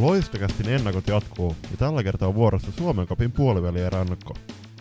[0.00, 4.34] Loistokästin ennakot jatkuu ja tällä kertaa vuorossa Suomen kapin puolivälierannakko.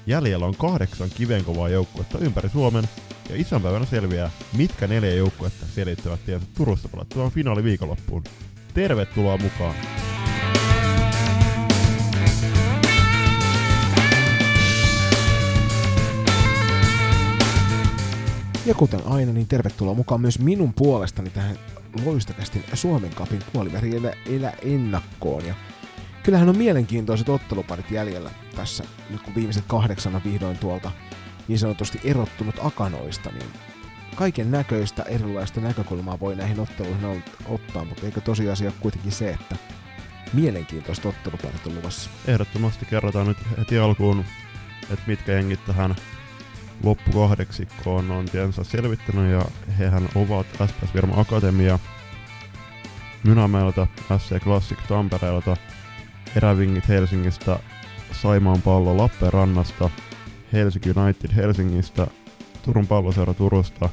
[0.07, 2.83] Jäljellä on kahdeksan kivenkovaa joukkuetta ympäri Suomen
[3.29, 8.23] ja isänpäivänä selviää, mitkä neljä joukkuetta selittävät tiensä Turussa pelattavaan finaaliviikonloppuun.
[8.73, 9.75] Tervetuloa mukaan!
[18.65, 21.59] Ja kuten aina, niin tervetuloa mukaan myös minun puolestani tähän
[22.05, 25.45] loistokästin Suomen kapin puolivälillä elä ennakkoon.
[25.45, 25.55] Ja
[26.23, 30.91] kyllähän on mielenkiintoiset otteluparit jäljellä tässä, nyt kun viimeiset kahdeksana vihdoin tuolta
[31.47, 33.49] niin sanotusti erottunut akanoista, niin
[34.15, 39.55] kaiken näköistä erilaista näkökulmaa voi näihin otteluihin ottaa, mutta eikö tosiasia kuitenkin se, että
[40.33, 42.09] mielenkiintoista otteluparit on luvassa?
[42.27, 44.25] Ehdottomasti kerrotaan nyt heti alkuun,
[44.81, 45.95] että mitkä jengit tähän
[46.83, 49.45] loppukahdeksikkoon on tiensä selvittänyt ja
[49.77, 51.79] hehän ovat SPS Virma Akatemia
[53.23, 55.57] Mynämäeltä, SC Classic Tampereelta,
[56.35, 57.59] Erävingit Helsingistä,
[58.11, 59.89] Saimaan pallo Lappeenrannasta,
[60.53, 62.07] Helsinki United Helsingistä,
[62.65, 63.89] Turun palloseura Turusta,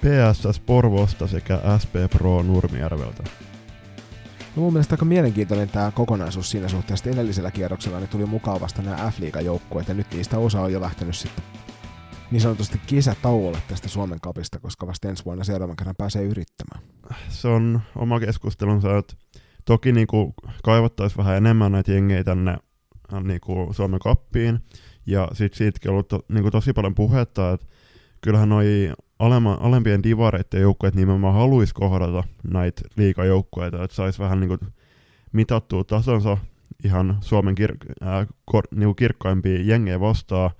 [0.00, 3.22] PSS Porvosta sekä SP Pro Nurmijärveltä.
[4.56, 8.60] No mun mielestä aika mielenkiintoinen tämä kokonaisuus siinä suhteessa, että edellisellä kierroksella niin tuli mukaan
[8.60, 11.44] vasta nämä f joukkueet ja nyt niistä osa on jo lähtenyt sitten
[12.30, 16.82] niin sanotusti kesätauolle tästä Suomen kapista, koska vasta ensi vuonna seuraavan kerran pääsee yrittämään.
[17.28, 19.14] Se on oma keskustelunsa, että
[19.64, 22.56] toki niin kuin kaivattaisiin vähän enemmän näitä jengejä tänne
[23.22, 24.58] niin kuin Suomen kappiin,
[25.06, 27.66] ja sitten siitäkin on ollut to, niin kuin tosi paljon puhetta, että
[28.20, 34.48] kyllähän noi alema, alempien divareiden joukkueet nimenomaan haluaisi kohdata näitä liikajoukkueita, että saisi vähän niin
[34.48, 34.60] kuin
[35.32, 36.38] mitattua tasonsa
[36.84, 40.50] ihan Suomen kir- äh, kor, niin kuin kirkkaimpia jengejä vastaan,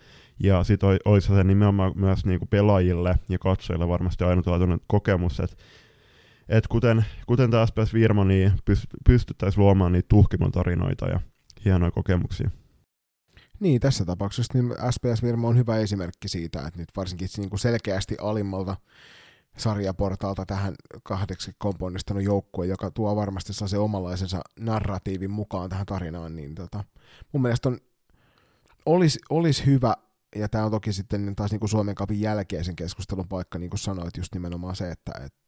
[0.41, 5.56] ja sitten olisi se nimenomaan myös niin kuin pelaajille ja katsojille varmasti ainutlaatuinen kokemus, että
[6.48, 8.53] et kuten, kuten tämä SPS Virma, niin
[9.07, 11.20] pystyttäisiin luomaan niitä tuhkimon tarinoita ja
[11.64, 12.51] hienoja kokemuksia.
[13.61, 18.17] Niin, tässä tapauksessa niin SPS Virma on hyvä esimerkki siitä, että nyt varsinkin niin selkeästi
[18.20, 18.77] alimmalta
[19.57, 26.55] sarjaportaalta tähän kahdeksi komponnistanut joukkue, joka tuo varmasti se omanlaisensa narratiivin mukaan tähän tarinaan, niin
[26.55, 26.85] tota,
[27.33, 27.79] mun mielestä on,
[28.86, 29.95] olisi, olisi hyvä
[30.39, 33.80] ja tämä on toki sitten taas niin kuin Suomen kapin jälkeisen keskustelun paikka, niin kuin
[33.80, 35.39] sanoit, just nimenomaan se, että, että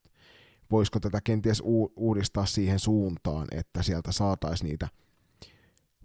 [0.71, 4.89] voisiko tätä kenties u- uudistaa siihen suuntaan, että sieltä saataisiin niitä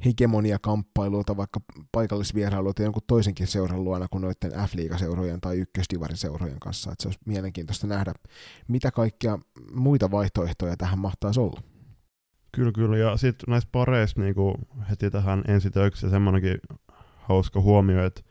[0.06, 1.60] hegemonia-kamppailuilta, vaikka
[1.92, 6.92] paikallisvierailuilta jonkun toisenkin seuran luona kuin noiden F-liigaseurojen tai ykkösdivarin seurojen kanssa.
[6.92, 8.14] Että se olisi mielenkiintoista nähdä,
[8.68, 9.40] mitä kaikkia
[9.74, 11.62] muita vaihtoehtoja tähän mahtaisi olla.
[12.52, 12.98] Kyllä, kyllä.
[12.98, 14.36] Ja sitten näistä pareista niin
[14.90, 16.58] heti tähän ensitöikseen semmoinenkin
[17.16, 18.22] hauska huomio, että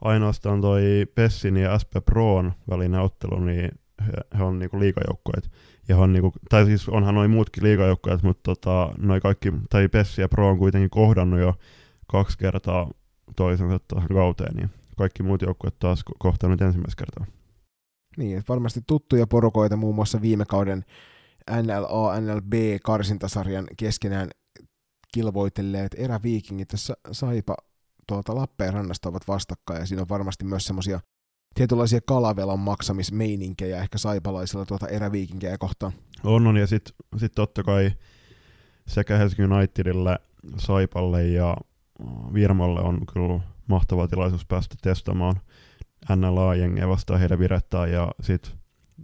[0.00, 0.82] ainoastaan toi
[1.14, 3.70] Pessin ja SP Proon välinen ottelu, niin
[4.06, 5.50] he, he on niinku liikajoukkoet.
[5.88, 10.20] Ja on niinku, tai siis onhan noin muutkin liikajoukkoet, mutta tota, noi kaikki, tai Pessi
[10.20, 11.54] ja Pro on kuitenkin kohdannut jo
[12.06, 12.90] kaksi kertaa
[13.36, 17.34] toisensa tuohon kauteen, niin kaikki muut joukkueet taas kohtanut ensimmäistä kertaa.
[18.16, 20.84] Niin, varmasti tuttuja porukoita muun muassa viime kauden
[21.62, 22.52] NLA, NLB
[22.82, 24.30] karsintasarjan keskenään
[25.14, 27.56] kilvoitelleet eräviikingit tässä Saipa
[28.10, 31.00] tuolta Lappeenrannasta ovat vastakkain ja siinä on varmasti myös semmoisia
[31.54, 35.92] tietynlaisia kalavelan maksamismeininkejä ehkä saipalaisilla tuota eräviikinkejä kohtaan.
[36.24, 37.92] On, on ja sitten sit totta kai
[38.86, 40.18] sekä Helsingin Unitedille,
[40.56, 41.56] Saipalle ja
[42.34, 45.40] Virmalle on kyllä mahtava tilaisuus päästä testaamaan
[46.16, 48.52] NLA-jengiä vastaan heidän virettään ja sitten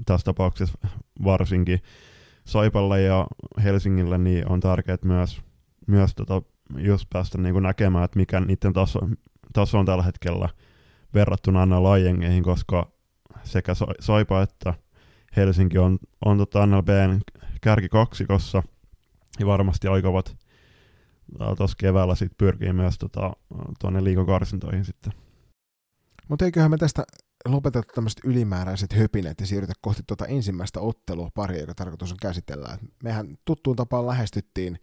[0.06, 0.78] tässä tapauksessa
[1.24, 1.78] varsinkin
[2.44, 3.26] Saipalle ja
[3.64, 5.42] Helsingille niin on tärkeää myös,
[5.86, 6.42] myös tota
[6.78, 8.98] just päästä niin näkemään, että mikä niiden taso,
[9.52, 10.48] taso on tällä hetkellä
[11.14, 12.90] verrattuna aina lajengeihin, koska
[13.42, 14.74] sekä Saipa että
[15.36, 17.20] Helsinki on, on tota NLBn
[17.90, 18.62] kaksikossa
[19.40, 20.36] ja varmasti aikovat
[21.56, 23.32] tuossa keväällä sit pyrkii myös tota,
[23.80, 25.12] tuonne liikokarsintoihin sitten.
[26.28, 27.04] Mutta eiköhän me tästä
[27.48, 32.78] lopeteta tämmöiset ylimääräiset höpinet ja siirrytä kohti tuota ensimmäistä ottelua paria, joka tarkoitus on käsitellä.
[33.02, 34.78] Mehän tuttuun tapaan lähestyttiin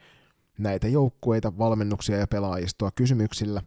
[0.57, 3.61] näitä joukkueita, valmennuksia ja pelaajistoa kysymyksillä.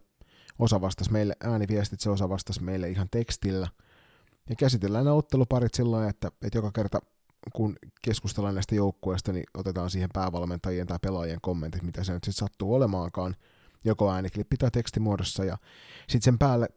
[0.59, 3.67] Osa vastasi meille ääniviestitse, osa vastasi meille ihan tekstillä.
[4.49, 6.99] Ja käsitellään nämä otteluparit sillä että, että joka kerta
[7.53, 12.39] kun keskustellaan näistä joukkueista, niin otetaan siihen päävalmentajien tai pelaajien kommentit, mitä se nyt sitten
[12.39, 13.35] sattuu olemaankaan,
[13.85, 15.57] joko ääniklippi tai tekstimuodossa, ja
[15.99, 16.67] sitten sen päälle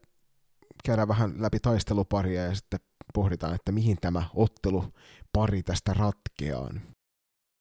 [0.85, 2.81] käydään vähän läpi taisteluparia ja sitten
[3.15, 6.71] pohditaan, että mihin tämä ottelupari tästä ratkeaa.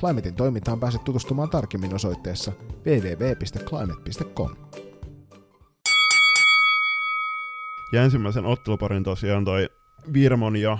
[0.00, 2.52] Climatein toimintaan pääset tutustumaan tarkemmin osoitteessa
[2.86, 4.50] www.climate.com.
[7.92, 9.68] Ja ensimmäisen otteluparin tosiaan toi
[10.12, 10.78] Virmon ja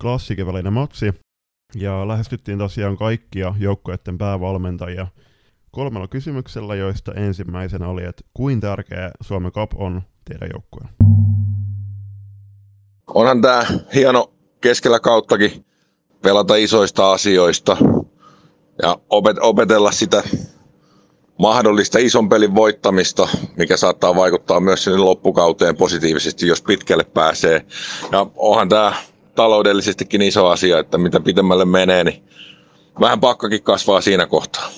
[0.00, 1.14] Klassikin välinen matsi.
[1.74, 5.06] Ja lähestyttiin tosiaan kaikkia joukkueiden päävalmentajia
[5.70, 10.88] kolmella kysymyksellä, joista ensimmäisenä oli, että kuin tärkeä Suomen Cup on teidän joukkueen?
[13.14, 15.66] Onhan tämä hieno keskellä kauttakin
[16.22, 17.76] pelata isoista asioista
[18.82, 20.22] ja opet- opetella sitä
[21.38, 27.66] mahdollista ison pelin voittamista, mikä saattaa vaikuttaa myös sinne loppukauteen positiivisesti, jos pitkälle pääsee.
[28.12, 28.92] Ja onhan tämä
[29.34, 32.24] taloudellisestikin iso asia, että mitä pitemmälle menee, niin
[33.00, 34.70] vähän pakkakin kasvaa siinä kohtaa.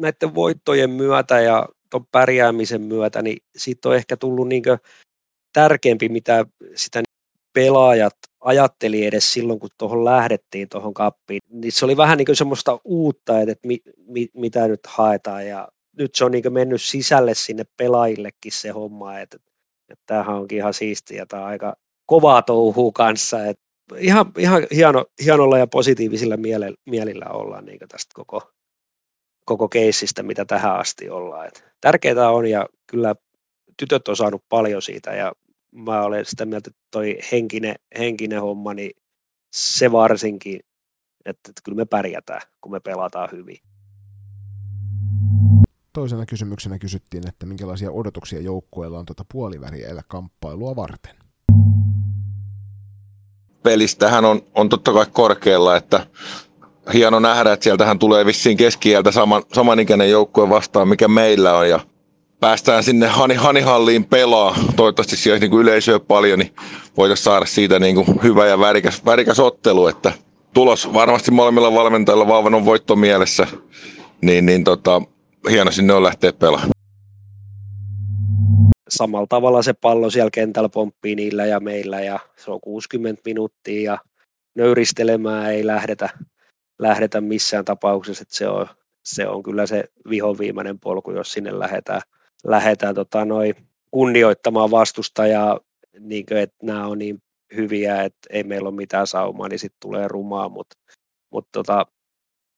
[0.00, 4.62] Näiden voittojen myötä ja tuon pärjäämisen myötä, niin siitä on ehkä tullut niin
[5.52, 7.02] tärkeämpi, mitä sitä
[7.52, 11.40] pelaajat ajatteli edes silloin, kun tuohon lähdettiin tuohon kappiin.
[11.48, 15.68] Niin se oli vähän niin kuin semmoista uutta, että mi, mi, mitä nyt haetaan ja
[15.98, 19.36] nyt se on niin mennyt sisälle sinne pelaajillekin se homma, että,
[19.88, 21.76] että tämähän onkin ihan siistiä, tämä aika
[22.06, 23.64] kovaa touhuu kanssa, että
[23.98, 26.36] ihan, ihan hieno, hienolla ja positiivisilla
[26.86, 28.50] mielillä ollaan niin tästä koko,
[29.44, 31.46] koko keissistä, mitä tähän asti ollaan.
[31.46, 33.14] Et tärkeää on ja kyllä
[33.78, 35.32] tytöt on saanut paljon siitä ja
[35.72, 38.90] mä olen sitä mieltä, että toi henkinen, henkinen homma, niin
[39.52, 40.60] se varsinkin,
[41.24, 43.56] että, että kyllä me pärjätään, kun me pelataan hyvin.
[45.92, 51.16] Toisena kysymyksenä kysyttiin, että minkälaisia odotuksia joukkueella on tuota puoliväriä kamppailua varten.
[53.62, 56.06] Pelistähän on, on totta kai korkealla, että
[56.92, 61.68] hieno nähdä, että sieltähän tulee vissiin keskieltä saman, samanikäinen joukkue vastaan, mikä meillä on.
[61.68, 61.80] Ja
[62.42, 66.54] päästään sinne Hani, Hanihalliin pelaa, toivottavasti siellä niin yleisöä paljon, niin
[66.96, 70.12] voitaisiin saada siitä niin kuin hyvä ja värikäs, värikäs ottelu, että
[70.54, 73.46] tulos varmasti molemmilla valmentajilla vauvan on voitto mielessä,
[74.22, 75.02] niin, niin tota,
[75.50, 76.70] hieno sinne on lähteä pelaamaan.
[78.88, 83.92] Samalla tavalla se pallo siellä kentällä pomppii niillä ja meillä ja se on 60 minuuttia
[83.92, 83.98] ja
[84.54, 86.08] nöyristelemään ei lähdetä,
[86.78, 88.66] lähdetä missään tapauksessa, että se on,
[89.04, 92.00] se on kyllä se vihon viimeinen polku, jos sinne lähdetään
[92.44, 93.54] lähdetään tota, noi,
[93.90, 95.60] kunnioittamaan vastustajaa,
[96.00, 97.22] niin kuin, että nämä on niin
[97.56, 100.76] hyviä, että ei meillä ole mitään saumaa, niin sitten tulee rumaa, mutta
[101.30, 101.86] mut tota,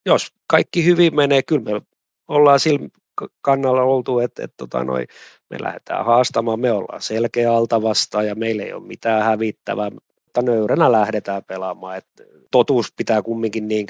[0.07, 1.83] jos kaikki hyvin menee, kyllä me
[2.29, 2.89] ollaan sillä
[3.41, 5.07] kannalla oltu, että, että tota, noi,
[5.51, 10.43] me lähdetään haastamaan, me ollaan selkeä alta vastaan ja meillä ei ole mitään hävittävää, mutta
[10.43, 11.97] nöyränä lähdetään pelaamaan.
[11.97, 12.07] Et
[12.51, 13.87] totuus pitää kumminkin niin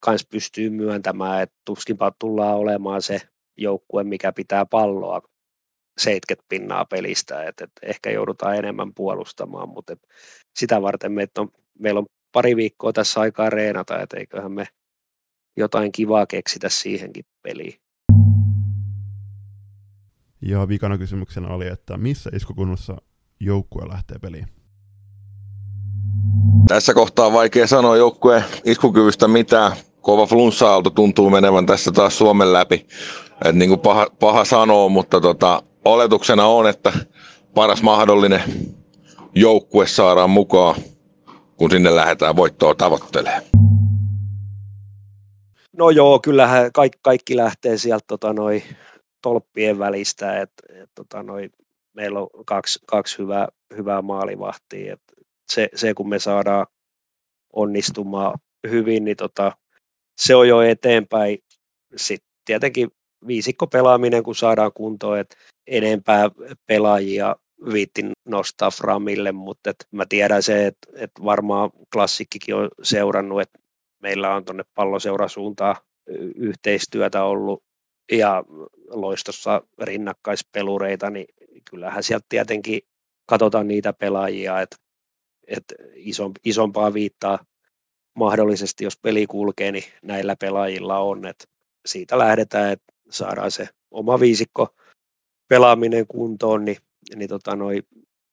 [0.00, 3.20] kans pystyy myöntämään, että tuskinpa tullaan olemaan se
[3.56, 5.22] joukkue, mikä pitää palloa
[5.98, 9.96] 70 pinnaa pelistä, että et ehkä joudutaan enemmän puolustamaan, mutta
[10.58, 14.66] sitä varten meitä on, meillä on pari viikkoa tässä aikaa reenata, että eiköhän me
[15.56, 17.74] jotain kivaa keksitä siihenkin peliin.
[20.42, 22.96] Ja vikana kysymyksenä oli, että missä iskukunnossa
[23.40, 24.46] joukkue lähtee peliin?
[26.68, 29.72] Tässä kohtaa on vaikea sanoa joukkueen iskukyvystä mitään.
[30.00, 32.86] Kova flunssa tuntuu menevän tässä taas Suomen läpi.
[33.44, 36.92] Et niin kuin paha, paha sanoa, mutta tota, oletuksena on, että
[37.54, 38.42] paras mahdollinen
[39.34, 40.74] joukkue saadaan mukaan,
[41.56, 43.42] kun sinne lähdetään voittoa tavoittelemaan.
[45.76, 48.62] No joo, kyllähän kaikki, kaikki lähtee sieltä tota, noi,
[49.22, 51.50] tolppien välistä, että et, tota, noi,
[51.92, 54.92] meillä on kaksi, kaksi hyvää, hyvää maalivahtia.
[54.92, 55.02] Et
[55.52, 56.66] se, se, kun me saadaan
[57.52, 58.38] onnistumaan
[58.70, 59.52] hyvin, niin tota,
[60.20, 61.38] se on jo eteenpäin.
[61.96, 62.90] Sitten tietenkin
[63.26, 65.36] viisikko pelaaminen, kun saadaan kuntoon, että
[65.66, 66.30] enempää
[66.66, 67.36] pelaajia
[67.72, 73.58] viittin nostaa Framille, mutta et mä tiedän se, että et varmaan klassikkikin on seurannut, että
[74.02, 75.76] meillä on tuonne palloseurasuuntaan
[76.34, 77.62] yhteistyötä ollut
[78.12, 78.44] ja
[78.88, 81.26] loistossa rinnakkaispelureita, niin
[81.70, 82.80] kyllähän sieltä tietenkin
[83.26, 84.76] katsotaan niitä pelaajia, että,
[85.46, 85.74] että
[86.44, 87.38] isompaa viittaa
[88.14, 91.44] mahdollisesti, jos peli kulkee, niin näillä pelaajilla on, että
[91.86, 94.74] siitä lähdetään, että saadaan se oma viisikko
[95.48, 96.76] pelaaminen kuntoon, niin,
[97.16, 97.82] niin tota noi,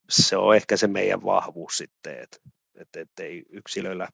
[0.10, 2.38] se on ehkä se meidän vahvuus sitten, että
[2.76, 4.08] et, et ei yksilöillä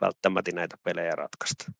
[0.00, 1.72] välttämättä näitä pelejä ratkaista.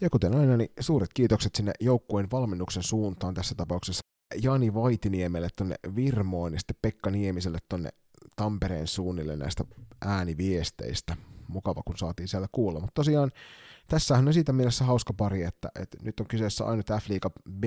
[0.00, 4.00] Ja kuten aina, niin suuret kiitokset sinne joukkueen valmennuksen suuntaan tässä tapauksessa
[4.42, 7.90] Jani Vaitiniemelle tuonne Virmoon ja sitten Pekka Niemiselle tuonne
[8.36, 9.64] Tampereen suunnille näistä
[10.00, 11.16] ääniviesteistä.
[11.48, 12.80] mukava, kun saatiin siellä kuulla.
[12.80, 13.30] Mutta tosiaan
[13.88, 17.64] tässähän on siitä mielessä hauska pari, että, että nyt on kyseessä ainut F-liiga B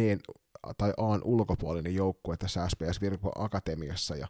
[0.77, 4.27] tai A ulkopuolinen joukkue tässä SPS Virko Akatemiassa ja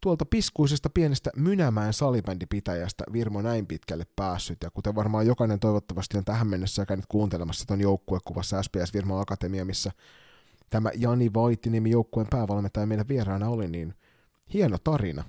[0.00, 6.24] tuolta piskuisesta pienestä Mynämäen salibändipitäjästä Virmo näin pitkälle päässyt, ja kuten varmaan jokainen toivottavasti on
[6.24, 9.90] tähän mennessä käynyt kuuntelemassa tuon joukkuekuvassa SPS Virmo Akatemia, missä
[10.70, 13.94] tämä Jani Vaitinimi joukkueen päävalmentaja meidän vieraana oli, niin
[14.52, 15.24] hieno tarina.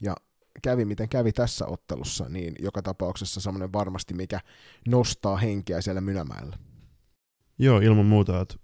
[0.00, 0.16] Ja
[0.62, 4.40] kävi miten kävi tässä ottelussa, niin joka tapauksessa semmoinen varmasti, mikä
[4.88, 6.56] nostaa henkeä siellä Mynämäellä.
[7.58, 8.54] Joo, ilman muuta, että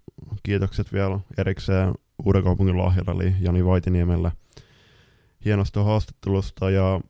[0.43, 1.93] kiitokset vielä erikseen
[2.25, 4.31] Uudenkaupungin lahjalla, eli Jani Vaitiniemelle
[5.45, 7.01] hienosta haastattelusta, ja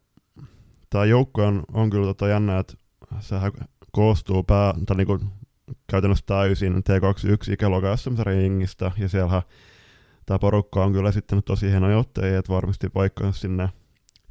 [0.90, 2.74] tämä joukkue on, on kyllä tota jännä, että
[3.20, 3.52] sehän
[3.92, 5.20] koostuu pää, tai niinku
[5.88, 9.42] käytännössä täysin T21 ikäluokan sm jengistä, ja siellä
[10.26, 13.70] tämä porukka on kyllä esittänyt tosi hienoja otteja, että varmasti vaikka sinne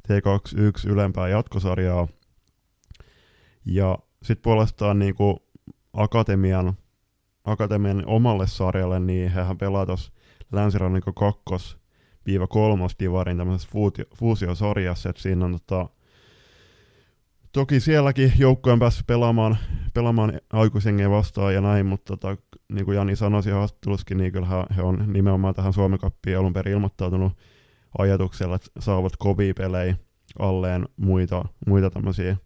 [0.07, 2.07] T21 ylempää jatkosarjaa.
[3.65, 5.47] Ja sitten puolestaan niinku
[5.93, 6.73] akatemian,
[7.43, 10.11] akatemian omalle sarjalle, niin hehän pelaa tuossa
[10.51, 11.77] länsirannikon kakkos
[12.25, 13.69] viiva kolmos divarin tämmöisessä
[14.15, 15.89] fuusiosarjassa, että siinä on tota,
[17.51, 19.57] toki sielläkin joukkojen päässyt pelaamaan,
[19.93, 22.37] pelaamaan aikuisjengejä vastaan ja näin, mutta tota,
[22.73, 26.53] niin kuin Jani sanoi siinä haastattelussakin, niin kyllä he on nimenomaan tähän Suomen Cuppiin alun
[26.53, 27.33] perin ilmoittautunut
[27.97, 29.95] ajatuksella, että saavat kovia pelejä
[30.39, 32.37] alleen muita, muita tämmöisiä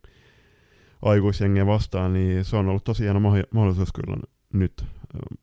[1.02, 4.18] aikuisjengejä vastaan, niin se on ollut tosi hieno mahdollisuus kyllä
[4.54, 4.86] nyt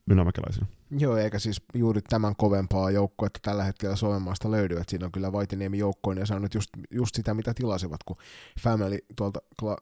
[0.06, 0.66] mynämäkeläisille.
[0.90, 2.90] Joo, eikä siis juuri tämän kovempaa
[3.26, 6.70] että tällä hetkellä Suomen maasta löydy, että siinä on kyllä Vaitiniemi joukkoon ja saanut just,
[6.90, 8.16] just sitä, mitä tilasivat, kun
[8.60, 9.40] Family tuolta,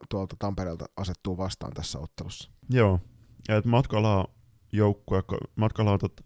[0.09, 2.51] tuolta Tampereelta asettuu vastaan tässä ottelussa.
[2.71, 3.01] Joo,
[3.49, 4.29] ja että matkalla
[4.73, 5.23] joukkue,
[5.57, 6.21] matkalla on, tot,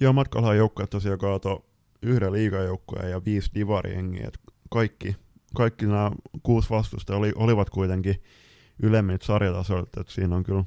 [0.00, 1.66] joo, matkalla on joukkue tosiaan kaato
[2.02, 4.30] yhden liigajoukkueen ja viisi divariengiä,
[4.70, 5.16] kaikki,
[5.56, 6.10] kaikki nämä
[6.42, 8.22] kuusi vastusta oli, olivat kuitenkin
[8.82, 10.64] ylemmin sarjatasoilta, että siinä on kyllä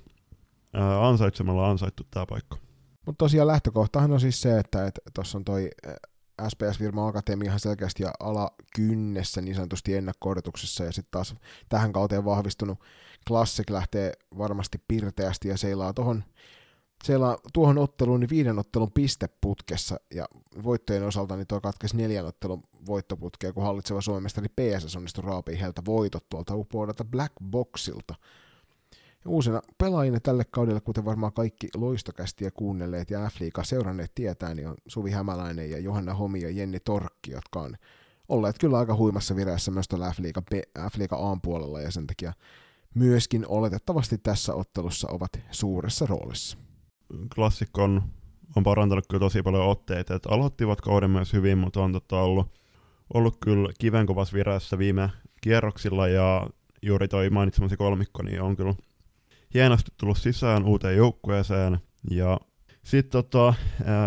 [0.73, 2.57] ää, ansaitsemalla ansaittu tämä paikka.
[3.05, 5.69] Mutta tosiaan lähtökohtahan on siis se, että tuossa on toi
[6.47, 10.35] SPS Virma Akatemia ihan selkeästi ja alakynnessä niin sanotusti ennakko
[10.85, 11.35] ja sitten taas
[11.69, 12.79] tähän kauteen vahvistunut
[13.27, 16.23] Classic lähtee varmasti pirteästi ja seilaa tuohon
[17.05, 20.25] siellä tuohon otteluun niin viiden ottelun pisteputkessa ja
[20.63, 25.81] voittojen osalta niin tuo katkesi neljän ottelun voittoputkea, kun hallitseva Suomestari PSS onnistui raapii heiltä
[25.85, 28.15] voitot tuolta upoudalta Black Boxilta.
[29.25, 34.67] Ja uusina pelaajina tälle kaudelle, kuten varmaan kaikki loistokästiä kuunnelleet ja f seuranneet tietää, niin
[34.67, 37.75] on Suvi Hämäläinen ja Johanna Homi ja Jenni Torkki, jotka on
[38.29, 40.41] olleet kyllä aika huimassa vireessä myös tuolla F-liiga,
[40.91, 42.33] F-liiga puolella ja sen takia
[42.93, 46.64] myöskin oletettavasti tässä ottelussa ovat suuressa roolissa
[47.35, 48.03] klassikko on,
[48.55, 50.15] on parantanut kyllä tosi paljon otteita.
[50.15, 52.47] Et aloittivat kauden myös hyvin, mutta on tota ollut,
[53.13, 55.09] ollut kyllä kivenkovassa virässä viime
[55.41, 56.47] kierroksilla ja
[56.81, 58.73] juuri toi mainitsemasi kolmikko niin on kyllä
[59.53, 61.79] hienosti tullut sisään uuteen joukkueeseen
[62.11, 62.39] ja
[62.83, 63.53] sitten tota,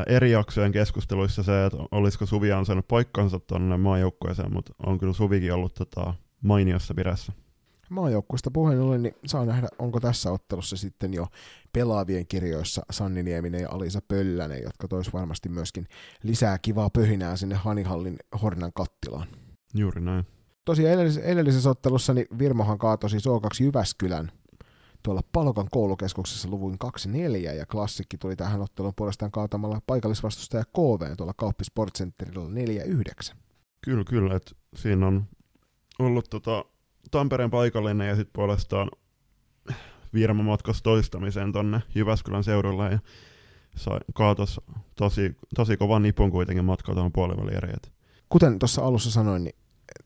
[0.06, 5.52] eri jaksojen keskusteluissa se, että olisiko Suvi ansainnut paikkansa tuonne maajoukkueeseen, mutta on kyllä Suvikin
[5.52, 7.32] ollut tota, mainiossa virässä
[7.88, 11.26] maajoukkuista puheen ollen, niin saa nähdä, onko tässä ottelussa sitten jo
[11.72, 15.86] pelaavien kirjoissa Sanni Nieminen ja Alisa Pöllänen, jotka tois varmasti myöskin
[16.22, 19.28] lisää kivaa pöhinää sinne Hanihallin Hornan kattilaan.
[19.74, 20.26] Juuri näin.
[20.64, 24.32] Tosiaan edellisessä, edellisessä ottelussa niin Virmohan kaatoi siis O2 Jyväskylän
[25.02, 26.76] tuolla Palokan koulukeskuksessa luvuin
[27.08, 32.48] 2-4, ja klassikki tuli tähän otteluun puolestaan kaatamalla paikallisvastustaja KV tuolla Kauppi Sport Centerilla
[33.32, 33.34] 4-9.
[33.84, 35.24] Kyllä, kyllä, että siinä on
[35.98, 36.64] ollut tota,
[37.10, 38.90] Tampereen paikallinen ja sitten puolestaan
[40.14, 42.98] Virma matkasi toistamiseen tonne Jyväskylän seudulle ja
[43.76, 44.60] sai, kaatos
[44.94, 47.76] tosi, tosi kovan nipun kuitenkin matkaa tuohon puolivälieriin.
[48.28, 49.56] Kuten tuossa alussa sanoin, niin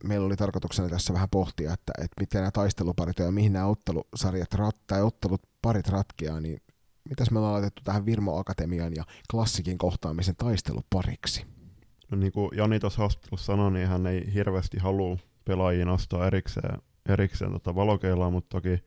[0.04, 4.54] meillä oli tarkoituksena tässä vähän pohtia, että, että miten nämä taisteluparit ja mihin nämä ottelusarjat
[4.54, 6.60] rat, tai ottelut parit ratkeaa, niin
[7.08, 11.46] mitäs me ollaan laitettu tähän Virmo Akatemian ja klassikin kohtaamisen taistelupariksi?
[12.10, 16.78] No niin kuin Jani tuossa haastattelussa sanoi, niin hän ei hirveästi halua pelaajiin astaa erikseen
[17.08, 18.84] erikseen tota valokeilaa, mutta toki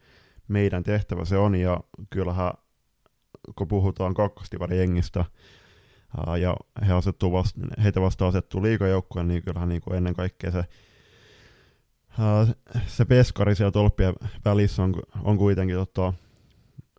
[0.47, 1.79] meidän tehtävä se on, ja
[2.09, 2.51] kyllähän
[3.55, 5.25] kun puhutaan kakkostivarin jengistä,
[6.41, 6.57] ja
[6.87, 10.65] he asettuu vasta, heitä vasta asettuu liikajoukkoon, niin kyllähän niin kuin ennen kaikkea se,
[12.19, 12.47] ää,
[12.87, 14.13] se peskari siellä tolppien
[14.45, 16.13] välissä on, on kuitenkin tota,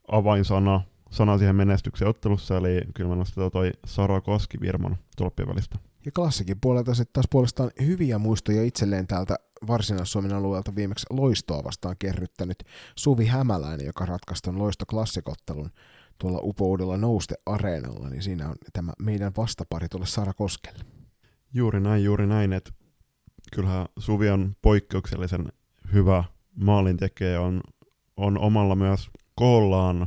[0.08, 0.80] avainsana
[1.11, 5.78] sana siihen menestyksen ottelussa, eli kyllä mä nostetaan toi Sara Koski Virman tolppien välistä.
[6.06, 9.36] Ja klassikin puolelta sitten taas puolestaan hyviä muistoja itselleen täältä
[9.66, 12.64] Varsinais-Suomen alueelta viimeksi loistoa vastaan kerryttänyt
[12.96, 15.70] Suvi Hämäläinen, joka ratkaisi loistoklassikottelun
[16.18, 20.84] tuolla upoudella Nouste Areenalla, niin siinä on tämä meidän vastapari tuolle Sara Koskelle.
[21.54, 22.72] Juuri näin, juuri näin, että
[23.52, 25.52] kyllähän Suvi on poikkeuksellisen
[25.92, 27.60] hyvä maalintekijä on,
[28.16, 30.06] on omalla myös koollaan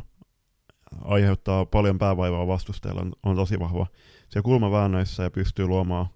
[1.02, 3.88] aiheuttaa paljon päävaivaa vastustajalle, on, on tosi vahva
[4.30, 6.08] se kulmaväännöissä ja pystyy luomaan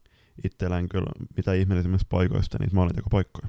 [0.44, 3.48] itselleen kyllä mitä ihmeellisimmissä paikoista niitä maalintekopaikkoja.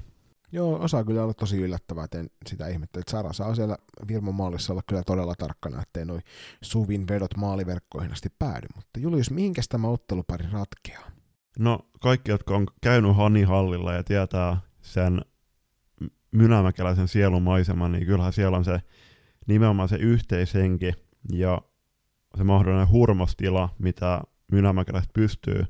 [0.51, 2.99] Joo, osaa kyllä olla tosi yllättävää, että en sitä ihmettä.
[2.99, 6.19] Että Sara saa siellä Virmo maalissa olla kyllä todella tarkkana, ettei noi
[6.61, 8.67] suvin vedot maaliverkkoihin asti päädy.
[8.75, 11.11] Mutta Julius, mihinkäs tämä ottelupari ratkeaa?
[11.59, 15.21] No kaikki, jotka on käynyt Hanihallilla ja tietää sen
[16.31, 18.81] mynämäkeläisen sielumaiseman, niin kyllähän siellä on se
[19.47, 20.93] nimenomaan se yhteishenki
[21.31, 21.61] ja
[22.37, 25.65] se mahdollinen hurmostila, mitä mynämäkeläiset pystyy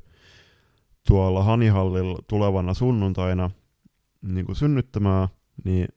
[1.08, 3.52] tuolla Hanihallilla tulevana sunnuntaina
[4.22, 5.28] niin kuin synnyttämään,
[5.64, 5.88] niin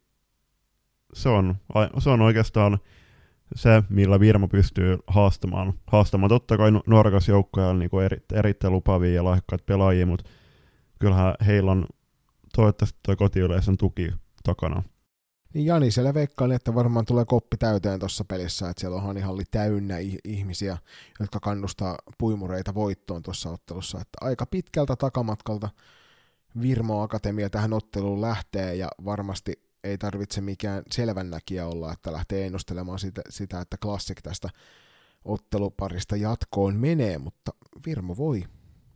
[1.12, 1.54] se on,
[1.98, 2.78] se on oikeastaan
[3.54, 5.72] se, millä Virmo pystyy haastamaan.
[5.86, 6.28] haastamaan.
[6.28, 10.30] Totta kai nuorekas joukkoja niin kuin eri, erittäin lupavia ja lahjakkaita pelaajia, mutta
[10.98, 11.86] kyllähän heillä on
[12.56, 14.12] toivottavasti tuo kotiyleisön tuki
[14.44, 14.82] takana.
[15.54, 19.44] Niin Jani siellä veikkaili, että varmaan tulee koppi täyteen tuossa pelissä, että siellä on Hanihalli
[19.50, 20.78] täynnä ihmisiä,
[21.20, 24.00] jotka kannustaa puimureita voittoon tuossa ottelussa.
[24.00, 25.68] Että aika pitkältä takamatkalta
[26.60, 32.98] Virmo Akatemia tähän otteluun lähtee ja varmasti ei tarvitse mikään selvännäkijä olla, että lähtee ennustelemaan
[32.98, 34.48] sitä, sitä että klassik tästä
[35.24, 37.52] otteluparista jatkoon menee, mutta
[37.86, 38.44] Virmo voi,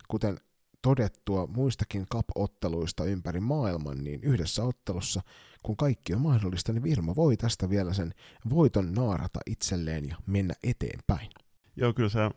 [0.08, 0.40] kuten
[0.82, 5.22] todettua muistakin cup-otteluista ympäri maailman, niin yhdessä ottelussa,
[5.62, 8.14] kun kaikki on mahdollista, niin Virmo voi tästä vielä sen
[8.50, 11.30] voiton naarata itselleen ja mennä eteenpäin.
[11.76, 12.30] Joo, kyllä se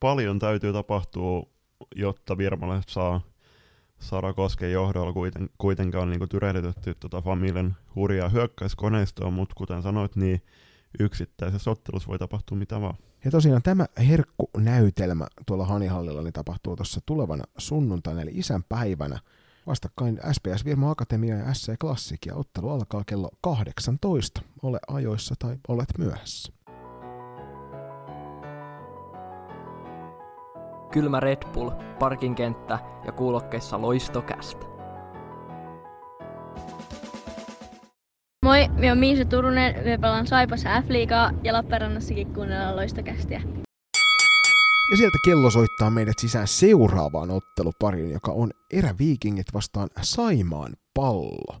[0.00, 1.46] paljon täytyy tapahtua,
[1.94, 3.20] jotta Virmalle saa
[3.98, 10.42] Sara Kosken johdolla kuiten, kuitenkaan niin tyrehdytetty tota familian hurjaa hyökkäyskoneistoa, mutta kuten sanoit, niin
[11.00, 12.94] yksittäisessä ottelussa voi tapahtua mitä vaan.
[13.24, 19.18] Ja tosiaan tämä herkkunäytelmä tuolla Hanihallilla niin tapahtuu tuossa tulevana sunnuntaina, eli isän päivänä.
[19.66, 24.42] Vastakkain SPS Virmo Akatemia ja SC Classic, ja ottelu alkaa kello 18.
[24.62, 26.52] Ole ajoissa tai olet myöhässä.
[30.92, 34.73] Kylmä Red Bull, parkinkenttä ja kuulokkeissa loistokästä.
[38.44, 43.42] Moi, minä olen Miisa Turunen, me pelaan Saipassa F-liigaa ja Lappeenrannassakin kuunnellaan loistokästiä.
[44.90, 51.60] Ja sieltä kello soittaa meidät sisään seuraavaan ottelupariin, joka on eräviikingit vastaan Saimaan pallo.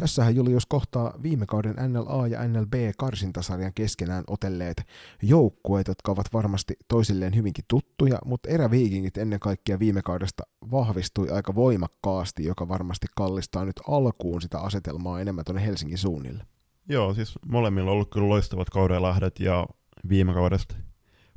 [0.00, 4.82] Tässähän Julius kohtaa viime kauden NLA ja NLB karsintasarjan keskenään otelleet
[5.22, 11.54] joukkueet, jotka ovat varmasti toisilleen hyvinkin tuttuja, mutta eräviikingit ennen kaikkea viime kaudesta vahvistui aika
[11.54, 16.44] voimakkaasti, joka varmasti kallistaa nyt alkuun sitä asetelmaa enemmän tuonne Helsingin suunnille.
[16.88, 19.66] Joo, siis molemmilla on ollut kyllä loistavat kauden lähdöt ja
[20.08, 20.74] viime kaudesta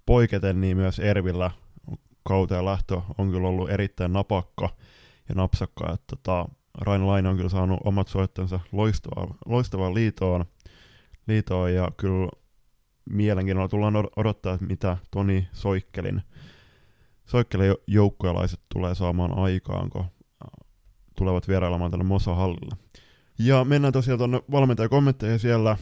[0.05, 1.51] poiketen niin myös Ervillä
[2.27, 4.69] kauteen lähtö on kyllä ollut erittäin napakka
[5.29, 6.49] ja napsakka, että tota,
[6.81, 10.45] Rain Laine on kyllä saanut omat soittonsa loistavaan, loistavaan liitoon,
[11.27, 12.29] liitoon ja kyllä
[13.09, 16.21] mielenkiinnolla tullaan odottaa, että mitä Toni Soikkelin,
[17.25, 20.05] Soikkelin joukkueelaiset tulee saamaan aikaan, kun
[21.17, 22.75] tulevat vierailemaan tänne Mosa Hallille.
[23.39, 25.77] Ja mennään tosiaan tuonne valmentajakommentteihin siellä.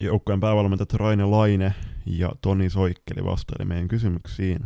[0.00, 1.74] Joukkueen päävalmentajat Raine Laine
[2.06, 4.60] ja Toni Soikkeli vastaili meidän kysymyksiin.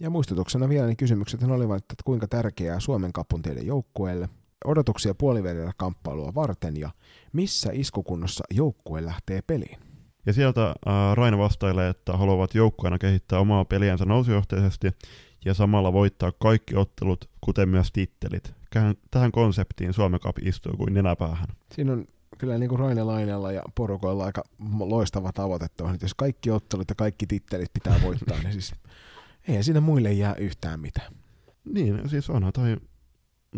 [0.00, 4.28] Ja muistutuksena vielä niin kysymykset olivat, että kuinka tärkeää Suomen kapun teidän joukkueelle,
[4.64, 6.90] odotuksia puolivälillä kamppailua varten ja
[7.32, 9.78] missä iskukunnossa joukkue lähtee peliin.
[10.26, 10.74] Ja sieltä äh,
[11.14, 14.88] Raina vastailee, että haluavat joukkueena kehittää omaa peliänsä nousujohteisesti
[15.44, 18.54] ja samalla voittaa kaikki ottelut, kuten myös tittelit.
[19.10, 21.48] Tähän konseptiin Suomen Cup istuu kuin nenäpäähän.
[21.74, 22.06] Siinä on
[22.38, 24.42] kyllä niin kuin Raine Lainella ja porukoilla aika
[24.78, 28.74] loistava tavoite tuohon, että jos kaikki ottelut ja kaikki tittelit pitää voittaa, niin siis
[29.48, 31.12] eihän siinä muille jää yhtään mitään.
[31.64, 32.76] Niin, siis onhan toi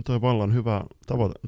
[0.05, 1.41] toi vallan hyvä tavoite,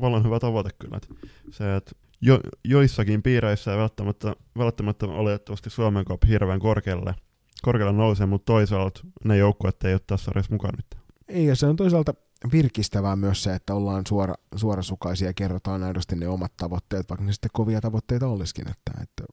[0.00, 0.96] vallan hyvä tavoite kyllä.
[0.96, 1.14] Että
[1.50, 7.14] se, että jo, joissakin piireissä ei välttämättä, välttämättä oletettavasti Suomen Cup hirveän korkealle,
[7.62, 11.02] korkealle nousee, mutta toisaalta ne joukkueet ei ole tässä sarjassa mukaan nyt.
[11.28, 12.14] Ei, ja se on toisaalta
[12.52, 17.32] virkistävää myös se, että ollaan suora, suorasukaisia ja kerrotaan aidosti ne omat tavoitteet, vaikka ne
[17.32, 18.68] sitten kovia tavoitteita olisikin.
[18.68, 19.24] Että, että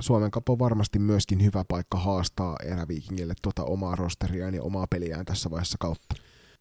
[0.00, 5.24] Suomen Cup on varmasti myöskin hyvä paikka haastaa eräviikingille tuota omaa rosteriaan ja omaa peliään
[5.24, 6.14] tässä vaiheessa kautta.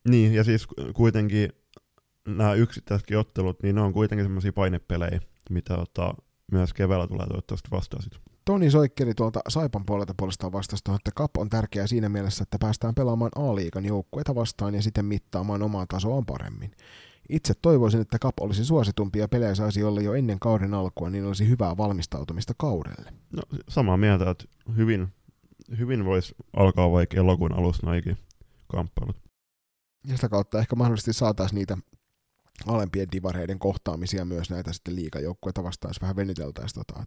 [0.10, 1.50] Niin, ja siis kuitenkin
[2.28, 6.16] nämä yksittäisetkin ottelut, niin ne on kuitenkin semmoisia painepelejä, mitä ottaa
[6.52, 8.14] myös keväällä tulee toivottavasti vastaan sit.
[8.46, 12.96] Toni Soikkeli tuolta Saipan puolelta puolestaan vastasi että CAP on tärkeää siinä mielessä, että päästään
[12.96, 16.72] pelaamaan A-liigan joukkueita vastaan ja sitten mittaamaan omaa tasoaan paremmin.
[17.30, 21.26] Itse toivoisin, että CAP olisi suositumpi ja pelejä saisi olla jo ennen kauden alkua, niin
[21.26, 23.14] olisi hyvää valmistautumista kaudelle.
[23.32, 24.46] No samaa mieltä, että
[24.78, 25.08] hyvin,
[25.78, 27.88] hyvin voisi alkaa vaikka elokuun alussa
[28.68, 29.23] kamppailut
[30.08, 31.78] ja sitä kautta ehkä mahdollisesti saataisiin niitä
[32.66, 37.04] alempien divareiden kohtaamisia myös näitä sitten liikajoukkueita vastaan, jos vähän venyteltäisiin tota.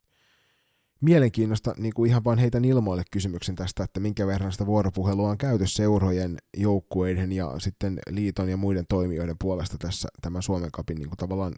[1.00, 5.38] Mielenkiinnosta niin kuin ihan vain heitän ilmoille kysymyksen tästä, että minkä verran sitä vuoropuhelua on
[5.38, 11.08] käyty seurojen, joukkueiden ja sitten liiton ja muiden toimijoiden puolesta tässä tämän Suomen kapin niin
[11.08, 11.52] kuin tavallaan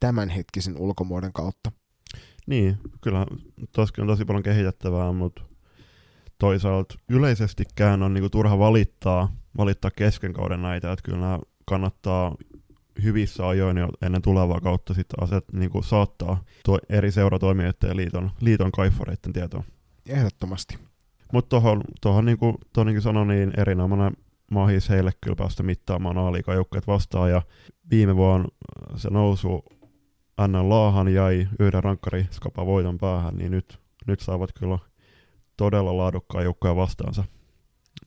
[0.00, 1.72] tämänhetkisen ulkomuodon kautta.
[2.46, 3.26] Niin, kyllä
[3.72, 5.42] toskin on tosi paljon kehitettävää, mutta
[6.38, 12.34] toisaalta yleisestikään on niinku turha valittaa, valittaa kesken kauden näitä, että kyllä nämä kannattaa
[13.02, 18.30] hyvissä ajoin jo ennen tulevaa kautta sitten aset, niinku saattaa tuo eri seuratoimijoiden ja liiton,
[18.40, 19.64] liiton kaifareiden tietoon.
[20.08, 20.78] Ehdottomasti.
[21.32, 24.12] Mutta tuohon, tohon, niin kuin Tonikin sanoi, niin erinomainen
[24.50, 26.32] mahis heille kyllä päästä mittaamaan a
[26.86, 27.42] vastaan, ja
[27.90, 28.48] viime vuonna
[28.96, 29.64] se nousu
[30.36, 34.78] Annan Laahan jäi yhden rankkari skapa voiton päähän, niin nyt, nyt saavat kyllä
[35.56, 37.24] todella laadukkaan joukkoja vastaansa.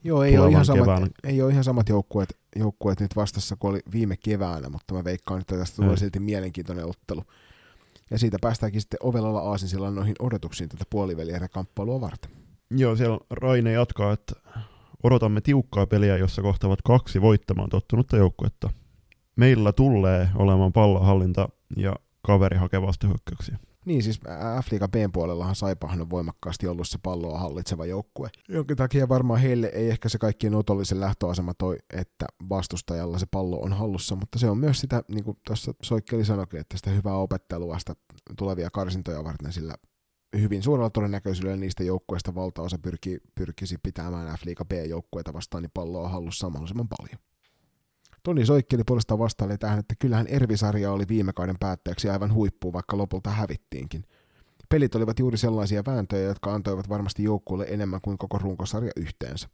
[0.03, 3.79] Joo, ei ole, ihan samat, ei ole ihan samat joukkueet, joukkueet nyt vastassa kuin oli
[3.91, 5.97] viime keväänä, mutta mä veikkaan, että tästä tulee mm.
[5.97, 7.23] silti mielenkiintoinen ottelu.
[8.12, 12.31] Ja siitä päästäänkin sitten Ovelalla Aasinsilla noihin odotuksiin tätä puoliväliä kamppailua varten.
[12.71, 14.33] Joo, siellä Raine jatkaa, että
[15.03, 18.69] odotamme tiukkaa peliä, jossa kohtavat kaksi voittamaan tottunutta joukkuetta.
[19.35, 23.57] Meillä tulee olemaan pallohallinta ja kaveri hakee vastahyökkäyksiä.
[23.89, 24.19] Niin siis
[24.63, 28.30] F-liiga B-puolellahan Saipahan on voimakkaasti ollut se palloa hallitseva joukkue.
[28.49, 33.60] Jonkin takia varmaan heille ei ehkä se kaikkien otollisen lähtöasema toi, että vastustajalla se pallo
[33.60, 37.15] on hallussa, mutta se on myös sitä, niin kuin tuossa Soikkeli sanoikin, että sitä hyvää
[37.15, 37.95] opettelua sitä
[38.38, 39.75] tulevia karsintoja varten, sillä
[40.38, 46.49] hyvin suurella todennäköisyydellä niistä joukkueista valtaosa pyrki, pyrkisi pitämään F-liiga B-joukkueita vastaan niin palloa hallussa
[46.49, 47.28] mahdollisimman paljon.
[48.23, 52.97] Toni Soikkeli puolestaan vastaili tähän, että kyllähän Ervisarja oli viime kauden päätteeksi aivan huippu, vaikka
[52.97, 54.03] lopulta hävittiinkin.
[54.69, 59.49] Pelit olivat juuri sellaisia vääntöjä, jotka antoivat varmasti joukkueelle enemmän kuin koko runkosarja yhteensä.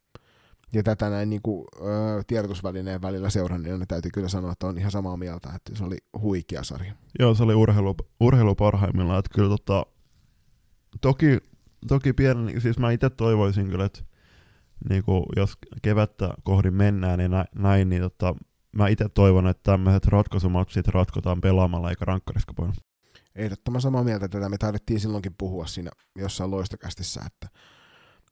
[0.74, 4.78] Ja tätä näin niin kuin, ö, tiedotusvälineen välillä seuranneena niin täytyy kyllä sanoa, että on
[4.78, 6.94] ihan samaa mieltä, että se oli huikea sarja.
[7.20, 9.20] Joo, se oli urheilu, urheilu parhaimmillaan.
[9.20, 9.86] Että kyllä tota,
[11.02, 11.38] toki,
[11.88, 14.00] toki pieni, siis mä itse toivoisin kyllä, että
[14.90, 18.36] niin kuin, jos kevättä kohdin mennään, niin näin, niin tota,
[18.76, 22.74] mä itse toivon, että tämmöiset ratkaisumatsit ratkotaan pelaamalla eikä rankkariskapoilla.
[23.36, 24.50] Ehdottoman samaa mieltä tätä.
[24.50, 27.48] Me tarvittiin silloinkin puhua siinä jossain loistokästissä, että,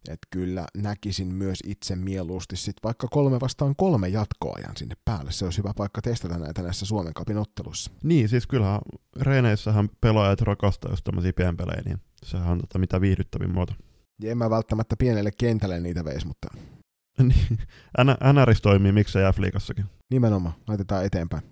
[0.10, 5.32] että kyllä näkisin myös itse mieluusti sit vaikka kolme vastaan kolme jatkoajan sinne päälle.
[5.32, 7.91] Se olisi hyvä paikka testata näitä näissä Suomen kapin ottelussa.
[8.03, 8.82] Niin, siis kyllähän
[9.21, 13.73] reeneissähän pelaajat rakastaa just tämmöisiä pienpelejä, niin sehän on tota mitä viihdyttävin muoto.
[14.21, 16.83] Ja en mä välttämättä pienelle kentälle niitä veisi, mutta niin,
[18.34, 19.86] NRS toimii, miksei F-liigassakin.
[20.12, 21.43] Nimenomaan, laitetaan eteenpäin.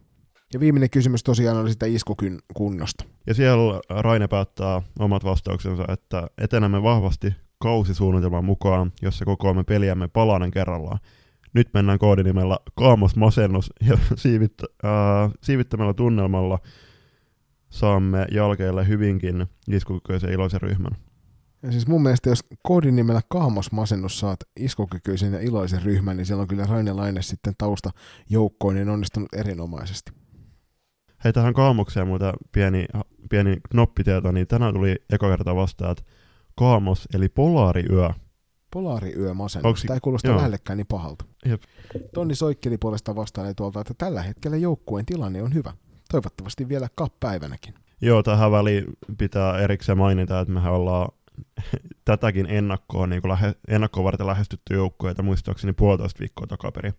[0.54, 3.04] Ja viimeinen kysymys tosiaan oli sitä iskukyn kunnosta.
[3.28, 10.52] Ja siellä Raine päättää omat vastauksensa, että etenemme vahvasti kausisuunnitelman mukaan, jossa kokoamme peliämme palanen
[10.52, 11.00] kerrallaan.
[11.54, 16.60] Nyt mennään koodinimellä Kaamos Masennus ja siivittä, äh, siivittämällä tunnelmalla
[17.69, 20.91] saamme jälkeelle hyvinkin iskukykyisen iloisen ryhmän.
[21.63, 26.47] Ja siis mun mielestä, jos koodinimellä Kaamos-masennus saat iskokykyisen ja iloisen ryhmän, niin siellä on
[26.47, 27.89] kyllä Raine Laine sitten tausta
[28.30, 30.12] joukkoinen onnistunut erinomaisesti.
[31.24, 32.86] Hei, tähän Kaamokseen muuta pieni,
[33.30, 36.04] pieni knoppitieto, niin tänään tuli eka kerta vastaan, että
[36.56, 38.10] Kaamos, eli Polaariyö.
[38.74, 39.67] Polaariyö masennus.
[39.67, 39.82] Onks...
[39.82, 40.38] Tämä ei kuulosta Joo.
[40.38, 41.26] lähellekään niin pahalta.
[41.45, 41.62] Jep.
[42.13, 45.74] Tonni Soikkeli puolestaan vastaan tuolta, että tällä hetkellä joukkueen tilanne on hyvä.
[46.12, 47.74] Toivottavasti vielä kap-päivänäkin.
[48.02, 48.86] Joo, tähän väliin
[49.17, 51.10] pitää erikseen mainita, että mehän ollaan
[52.06, 56.91] tätäkin ennakkoa, niin kuin lähe, ennakkoa varten lähestytty joukkueita muistaakseni puolitoista viikkoa takaperi.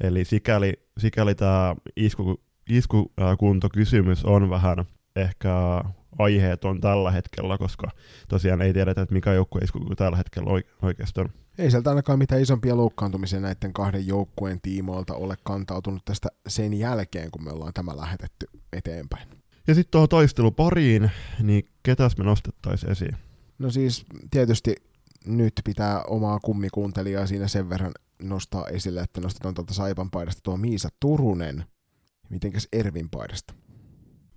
[0.00, 4.84] Eli sikäli, sikäli tämä isku, iskukuntokysymys on vähän
[5.16, 5.82] ehkä
[6.18, 7.90] aiheeton tällä hetkellä, koska
[8.28, 11.28] tosiaan ei tiedetä, että mikä joukkue isku tällä hetkellä oikeasti on.
[11.58, 17.30] Ei sieltä ainakaan mitään isompia loukkaantumisia näiden kahden joukkueen tiimoilta ole kantautunut tästä sen jälkeen,
[17.30, 19.28] kun me ollaan tämä lähetetty eteenpäin.
[19.66, 21.10] Ja sitten tuohon taistelupariin,
[21.42, 23.16] niin ketäs me nostettaisiin esiin?
[23.58, 24.74] No siis tietysti
[25.26, 27.92] nyt pitää omaa kummikuuntelijaa siinä sen verran
[28.22, 31.64] nostaa esille, että nostetaan tuolta Saipan paidasta tuo Miisa Turunen.
[32.30, 33.54] Mitenkäs Ervin paidasta?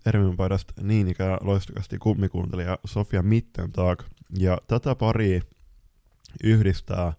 [0.06, 4.04] Ervin paidasta niin ikään loistukasti kummikuuntelija Sofia Mittentag.
[4.38, 5.42] Ja tätä pari
[6.44, 7.14] yhdistää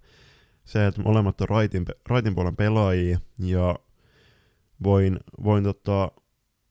[0.64, 3.78] se, että molemmat on raitin, raitin puolen pelaajia ja
[4.82, 6.10] voin, voin tota,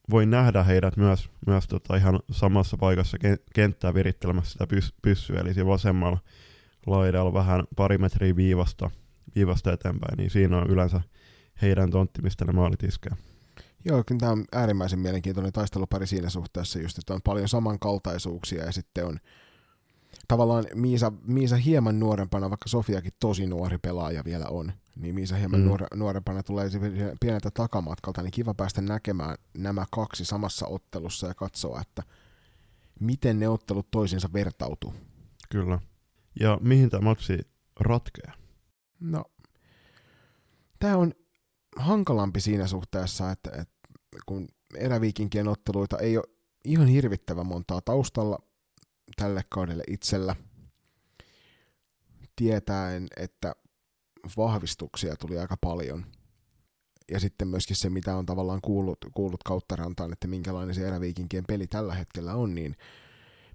[0.09, 3.17] voin nähdä heidät myös, myös tota ihan samassa paikassa
[3.53, 6.19] kenttää virittelemässä sitä pys- pyssyä, eli siinä vasemmalla
[6.87, 8.91] laidalla vähän pari metriä viivasta,
[9.35, 11.01] viivasta eteenpäin, niin siinä on yleensä
[11.61, 13.11] heidän tontti, mistä ne maalit iskee.
[13.85, 18.71] Joo, kyllä tämä on äärimmäisen mielenkiintoinen taistelupari siinä suhteessa just, että on paljon samankaltaisuuksia ja
[18.71, 19.19] sitten on
[20.29, 25.59] tavallaan Miisa, Miisa hieman nuorempana, vaikka Sofiakin tosi nuori pelaaja vielä on, niin Miisa hieman
[25.59, 25.65] mm.
[25.65, 26.69] nuore, nuorempana tulee
[27.19, 32.03] pieneltä takamatkalta, niin kiva päästä näkemään nämä kaksi samassa ottelussa ja katsoa, että
[32.99, 34.93] miten ne ottelut toisiinsa vertautuu.
[35.49, 35.79] Kyllä.
[36.39, 37.39] Ja mihin tämä matsi
[37.79, 38.33] ratkeaa?
[38.99, 39.23] No,
[40.79, 41.13] tämä on
[41.75, 43.89] hankalampi siinä suhteessa, että, että
[44.25, 46.25] kun eräviikinkien otteluita ei ole
[46.65, 48.39] ihan hirvittävän montaa taustalla
[49.15, 50.35] tälle kaudelle itsellä,
[52.35, 53.55] tietäen, että
[54.37, 56.05] vahvistuksia tuli aika paljon.
[57.11, 61.43] Ja sitten myöskin se, mitä on tavallaan kuullut, kuullut kautta rantaan, että minkälainen se eräviikinkien
[61.47, 62.75] peli tällä hetkellä on, niin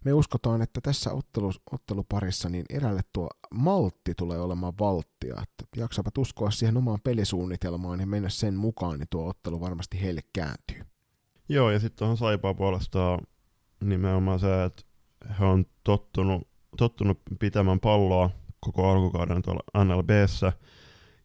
[0.04, 5.34] me uskotaan, että tässä ottelu, otteluparissa niin erälle tuo maltti tulee olemaan valttia.
[5.42, 10.20] Että jaksavat uskoa siihen omaan pelisuunnitelmaan ja mennä sen mukaan, niin tuo ottelu varmasti heille
[10.32, 10.82] kääntyy.
[11.48, 13.20] Joo, ja sitten tuohon Saipaa puolestaan
[13.84, 14.82] nimenomaan se, että
[15.38, 20.52] he on tottunut, tottunut pitämään palloa koko alkukauden tuolla NLBssä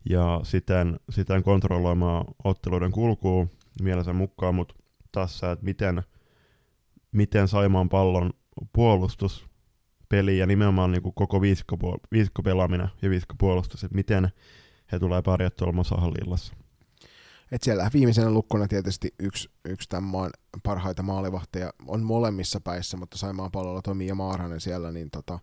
[0.10, 3.48] ja siten, siten kontrolloimaan otteluiden kulkua
[3.82, 4.76] mielensä mukaan, mutta
[5.12, 6.04] tässä, että miten,
[7.12, 8.34] miten Saimaan pallon
[8.74, 11.78] puolustuspeli ja nimenomaan niin kuin koko viisikko,
[12.12, 14.30] viisikko pelaaminen ja viisikko puolustus, että miten
[14.92, 16.54] he tulee pärjää tuolla Mosahallillassa.
[17.52, 20.32] Et siellä viimeisenä lukkona tietysti yksi, yksi tämän maan
[20.64, 25.40] parhaita maalivahteja on molemmissa päissä, mutta Saimaan pallolla Tomi ja Maaranen siellä, niin tota,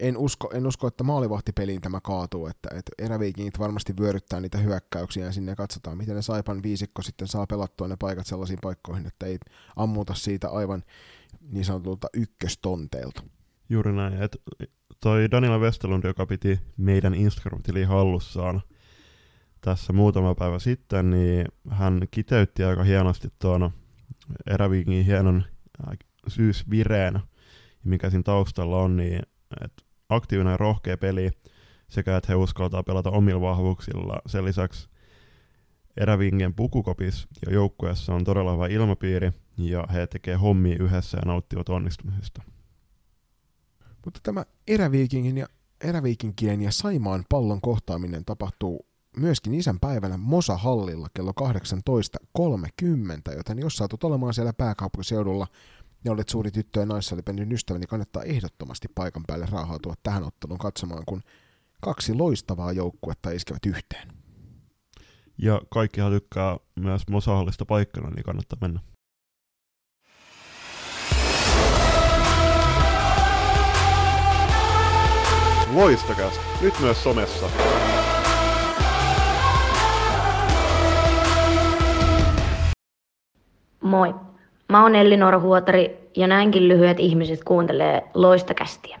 [0.00, 5.24] en, usko, en usko, että maalivahtipeliin tämä kaatuu, että, että eräviikingit varmasti vyöryttää niitä hyökkäyksiä
[5.24, 9.26] ja sinne katsotaan, miten ne Saipan viisikko sitten saa pelattua ne paikat sellaisiin paikkoihin, että
[9.26, 9.38] ei
[9.76, 10.82] ammuta siitä aivan
[11.40, 13.22] niin sanotulta ykköstonteelta.
[13.68, 14.38] Juuri näin, että
[15.00, 18.62] toi Daniela Westerlund, joka piti meidän Instagram-tiliin hallussaan,
[19.60, 23.70] tässä muutama päivä sitten, niin hän kiteytti aika hienosti tuon
[24.46, 25.44] eräviikingin hienon
[25.88, 27.20] äh, syysvireen,
[27.84, 29.22] mikä siinä taustalla on, niin
[29.64, 31.30] että aktiivinen ja rohkea peli
[31.88, 34.22] sekä että he uskaltaa pelata omilla vahvuuksilla.
[34.26, 34.88] Sen lisäksi
[35.96, 41.68] erävingien pukukopis ja joukkueessa on todella hyvä ilmapiiri ja he tekee hommia yhdessä ja nauttivat
[41.68, 42.42] onnistumisesta.
[44.04, 45.46] Mutta tämä eräviikingin ja
[45.80, 54.34] eräviikinkien ja Saimaan pallon kohtaaminen tapahtuu myöskin isänpäivänä Mosa-hallilla kello 18.30, joten jos saatut olemaan
[54.34, 55.46] siellä pääkaupunkiseudulla
[56.04, 60.58] ja olet suuri tyttö- ja naissalipendin ystävä, niin kannattaa ehdottomasti paikan päälle raahautua tähän otteluun
[60.58, 61.22] katsomaan, kun
[61.80, 64.12] kaksi loistavaa joukkuetta iskevät yhteen.
[65.38, 68.80] Ja kaikkihan tykkää myös Mosahallista paikkana, niin kannattaa mennä.
[75.72, 77.50] Loistakas, nyt myös somessa.
[83.80, 84.14] Moi.
[84.68, 89.00] Mä oon Elli Huotari ja näinkin lyhyet ihmiset kuuntelee loistakästiä.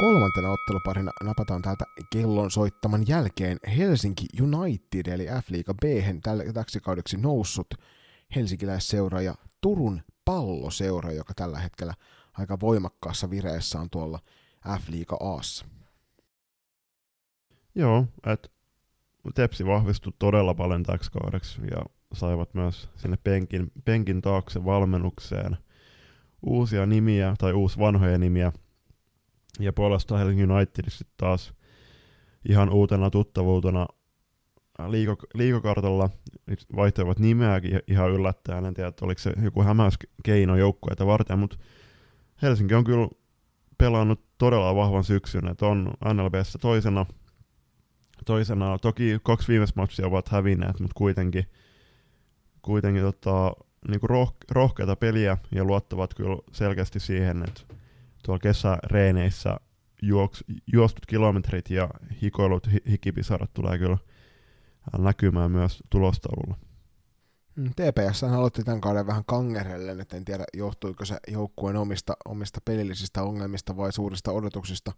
[0.00, 5.84] Kolmantena otteluparina napataan täältä kellon soittaman jälkeen Helsinki United eli F-liiga B
[6.54, 7.66] täksi kaudeksi noussut
[8.36, 11.94] helsinkiläisseura ja Turun palloseura, joka tällä hetkellä
[12.32, 14.18] aika voimakkaassa vireessä on tuolla
[14.78, 15.66] F-liiga Aassa.
[17.74, 18.48] Joo, että
[19.34, 25.56] Tepsi vahvistui todella paljon täksi kaudeksi ja saivat myös sinne penkin, penkin taakse valmennukseen
[26.42, 28.52] uusia nimiä tai uusi vanhoja nimiä.
[29.60, 31.54] Ja puolestaan Helsingin Unitedissa taas
[32.48, 33.86] ihan uutena tuttavuutena
[34.88, 36.10] liiko, liikokartalla
[36.76, 38.64] vaihtoivat nimeäkin ihan yllättäen.
[38.64, 41.56] En tiedä, että oliko se joku hämäyskeino joukkueita varten, mutta
[42.42, 43.08] Helsinki on kyllä
[43.78, 47.06] pelannut todella vahvan syksyn, että on NLBssä toisena,
[48.24, 51.44] toisena, toki kaksi viimeistä matsia ovat hävinneet, mutta kuitenkin–
[52.68, 53.52] kuitenkin tota,
[53.88, 57.60] niinku roh- rohkeita peliä ja luottavat kyllä selkeästi siihen, että
[58.24, 59.56] tuolla kesäreeneissä
[60.02, 61.88] juoks, juostut kilometrit ja
[62.22, 63.98] hikoilut hi- hikipisarat tulee kyllä
[64.98, 66.58] näkymään myös tulostaululla.
[67.56, 72.60] Mm, TPS aloitti tämän kauden vähän kangerellen, että en tiedä johtuiko se joukkueen omista, omista
[72.64, 74.92] pelillisistä ongelmista vai suurista odotuksista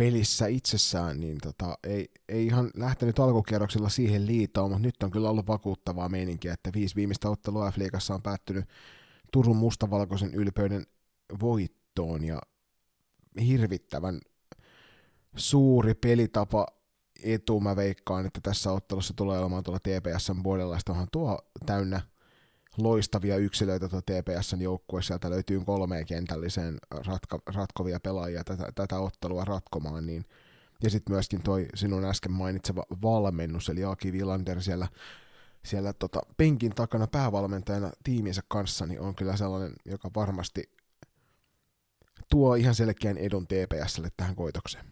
[0.00, 5.30] pelissä itsessään, niin tota, ei, ei ihan lähtenyt alkukierroksilla siihen liitoon, mutta nyt on kyllä
[5.30, 8.64] ollut vakuuttavaa meininkiä, että viisi viimeistä ottelua F-liigassa on päättynyt
[9.32, 10.86] Turun mustavalkoisen ylpeyden
[11.40, 12.40] voittoon ja
[13.46, 14.20] hirvittävän
[15.36, 16.66] suuri pelitapa
[17.22, 17.60] etu.
[17.60, 22.00] Mä veikkaan, että tässä ottelussa tulee olemaan tuolla TPSn puolella, onhan tuo täynnä
[22.78, 29.44] loistavia yksilöitä tuo TPSn joukkue, sieltä löytyy kolmeen kentälliseen ratka, ratkovia pelaajia tätä, tätä ottelua
[29.44, 30.24] ratkomaan, niin
[30.82, 34.88] ja sitten myöskin toi sinun äsken mainitseva valmennus, eli Aki Villander siellä,
[35.64, 40.62] siellä tota, penkin takana päävalmentajana tiiminsä kanssa, niin on kyllä sellainen, joka varmasti
[42.30, 44.84] tuo ihan selkeän edun TPSlle tähän koitokseen.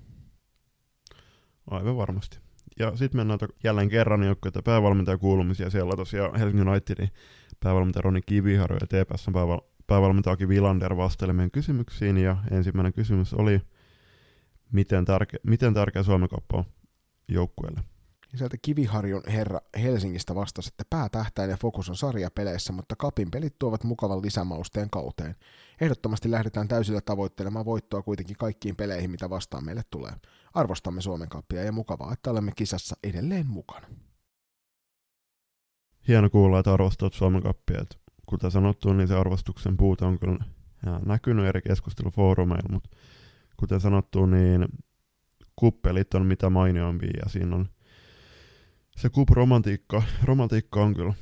[1.71, 2.39] Aivan varmasti.
[2.79, 5.71] Ja sitten mennään to- jälleen kerran joukkoita päävalmentajakuulumisia.
[5.71, 7.11] Siellä tosiaan Helsingin Unitedin
[7.61, 12.17] päävalmentaja Roni Kiviharjo ja TPSn pääval- päävalmentaja Aki Vilander vastailemien kysymyksiin.
[12.17, 13.61] Ja ensimmäinen kysymys oli,
[14.73, 16.65] miten, tärke- miten tärkeä Suomen kappa on
[17.29, 17.81] joukkueelle?
[18.37, 23.85] Sieltä Kiviharjun herra Helsingistä vastasi, että päätähtäin ja fokus on sarjapeleissä, mutta kapin pelit tuovat
[23.85, 25.37] mukavan lisämausteen kauteen.
[25.81, 30.13] Ehdottomasti lähdetään täysillä tavoittelemaan voittoa kuitenkin kaikkiin peleihin, mitä vastaan meille tulee.
[30.55, 33.87] Arvostamme Suomen kappia ja mukavaa, että olemme kisassa edelleen mukana.
[36.09, 37.81] Hieno kuulla, että arvostat Suomen kappia.
[37.81, 40.45] Et kuten sanottu, niin se arvostuksen puute on kyllä
[41.07, 42.91] näkynyt eri keskustelufoorumeilla, mutta
[43.57, 44.69] kuten sanottu, niin
[45.57, 47.69] kuppelit on mitä mainioimpia ja siinä on
[48.97, 51.15] se kup-romantiikka romantiikka on kyllä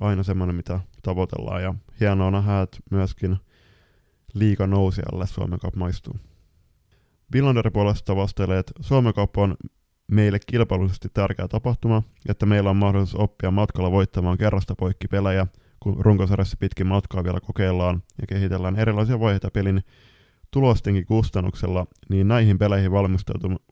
[0.00, 3.36] aina semmoinen, mitä tavoitellaan ja hienoa nähdä, että myöskin
[4.34, 6.16] liika nousijalle Suomen Cup maistuu.
[7.32, 9.56] Villander puolesta vastailee, että Suomen Cup on
[10.10, 15.46] meille kilpailullisesti tärkeä tapahtuma, että meillä on mahdollisuus oppia matkalla voittamaan kerrasta poikki pelejä,
[15.80, 19.84] kun runkosarjassa pitkin matkaa vielä kokeillaan ja kehitellään erilaisia vaiheita pelin
[20.50, 22.90] tulostenkin kustannuksella, niin näihin peleihin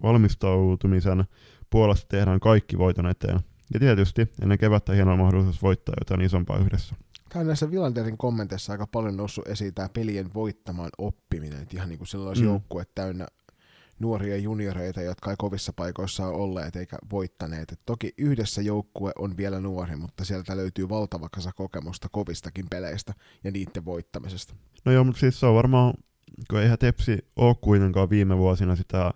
[0.02, 1.24] valmistautumisen
[1.70, 3.40] puolesta tehdään kaikki voiton eteen.
[3.74, 6.96] Ja tietysti ennen kevättä hieno mahdollisuus voittaa jotain isompaa yhdessä.
[7.28, 11.62] Tämä on näissä Vilanderin kommenteissa aika paljon noussut esiin tämä pelien voittamaan oppiminen.
[11.62, 12.50] Että ihan niin kuin sellaisia mm.
[12.50, 13.26] joukkue täynnä
[13.98, 17.72] nuoria junioreita, jotka ei kovissa paikoissa ole olleet eikä voittaneet.
[17.72, 23.14] Et toki yhdessä joukkue on vielä nuori, mutta sieltä löytyy valtava kasa kokemusta kovistakin peleistä
[23.44, 24.54] ja niiden voittamisesta.
[24.84, 25.94] No joo, mutta siis se on varmaan,
[26.50, 29.14] kun eihän Tepsi ole kuitenkaan viime vuosina sitä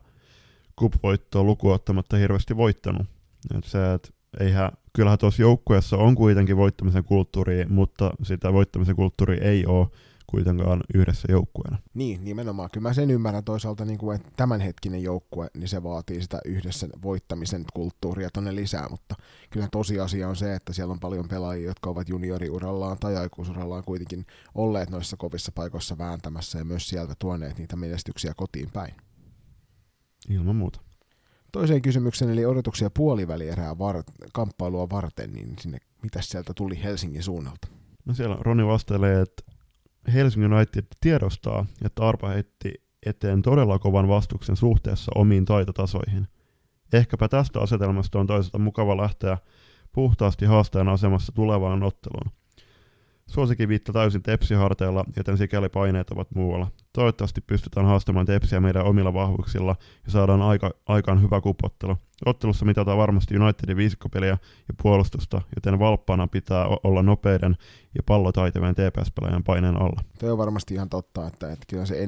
[0.76, 3.06] kup-voittoa lukuottamatta hirveästi voittanut.
[3.54, 9.38] Et se, et eihän, kyllähän tuossa joukkueessa on kuitenkin voittamisen kulttuuri, mutta sitä voittamisen kulttuuri
[9.42, 9.86] ei ole
[10.30, 11.78] kuitenkaan yhdessä joukkueena.
[11.94, 12.68] Niin, nimenomaan.
[12.72, 16.88] Kyllä mä sen ymmärrän toisaalta, niin kuin, että tämänhetkinen joukkue, niin se vaatii sitä yhdessä
[17.02, 19.14] voittamisen kulttuuria tonne lisää, mutta
[19.50, 24.26] kyllä tosiasia on se, että siellä on paljon pelaajia, jotka ovat junioriurallaan tai aikuisurallaan kuitenkin
[24.54, 28.94] olleet noissa kovissa paikoissa vääntämässä ja myös sieltä tuoneet niitä menestyksiä kotiin päin.
[30.28, 30.80] Ilman muuta.
[31.52, 37.68] Toiseen kysymykseen, eli odotuksia puolivälierää var- kamppailua varten, niin sinne, mitä sieltä tuli Helsingin suunnalta?
[38.04, 39.42] No siellä Roni vastailee, että
[40.12, 42.74] Helsingin United tiedostaa, että Arpa heitti
[43.06, 46.28] eteen todella kovan vastuksen suhteessa omiin taitotasoihin.
[46.92, 49.38] Ehkäpä tästä asetelmasta on toisaalta mukava lähteä
[49.92, 52.39] puhtaasti haastajan asemassa tulevaan otteluun.
[53.30, 56.70] Suosikin viitta täysin tepsiharteilla, joten sikäli paineet ovat muualla.
[56.92, 61.96] Toivottavasti pystytään haastamaan tepsiä meidän omilla vahvuuksilla ja saadaan aika, aikaan hyvä kupottelu.
[62.26, 64.38] Ottelussa mitataan varmasti Unitedin viisikkopeliä
[64.68, 67.56] ja puolustusta, joten valppaana pitää olla nopeiden
[67.94, 70.02] ja pallotaitavien TPS-pelaajan paineen alla.
[70.18, 72.06] Tuo on varmasti ihan totta, että, että kyllä se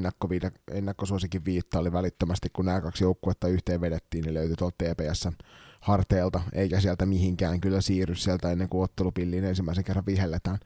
[0.71, 5.29] ennakkosuosikin viitta oli välittömästi, kun nämä kaksi joukkuetta yhteen vedettiin, niin löytyi tuolta TPS
[5.81, 10.59] harteilta, eikä sieltä mihinkään kyllä siirry sieltä ennen kuin ottelupilliin ensimmäisen kerran vihelletään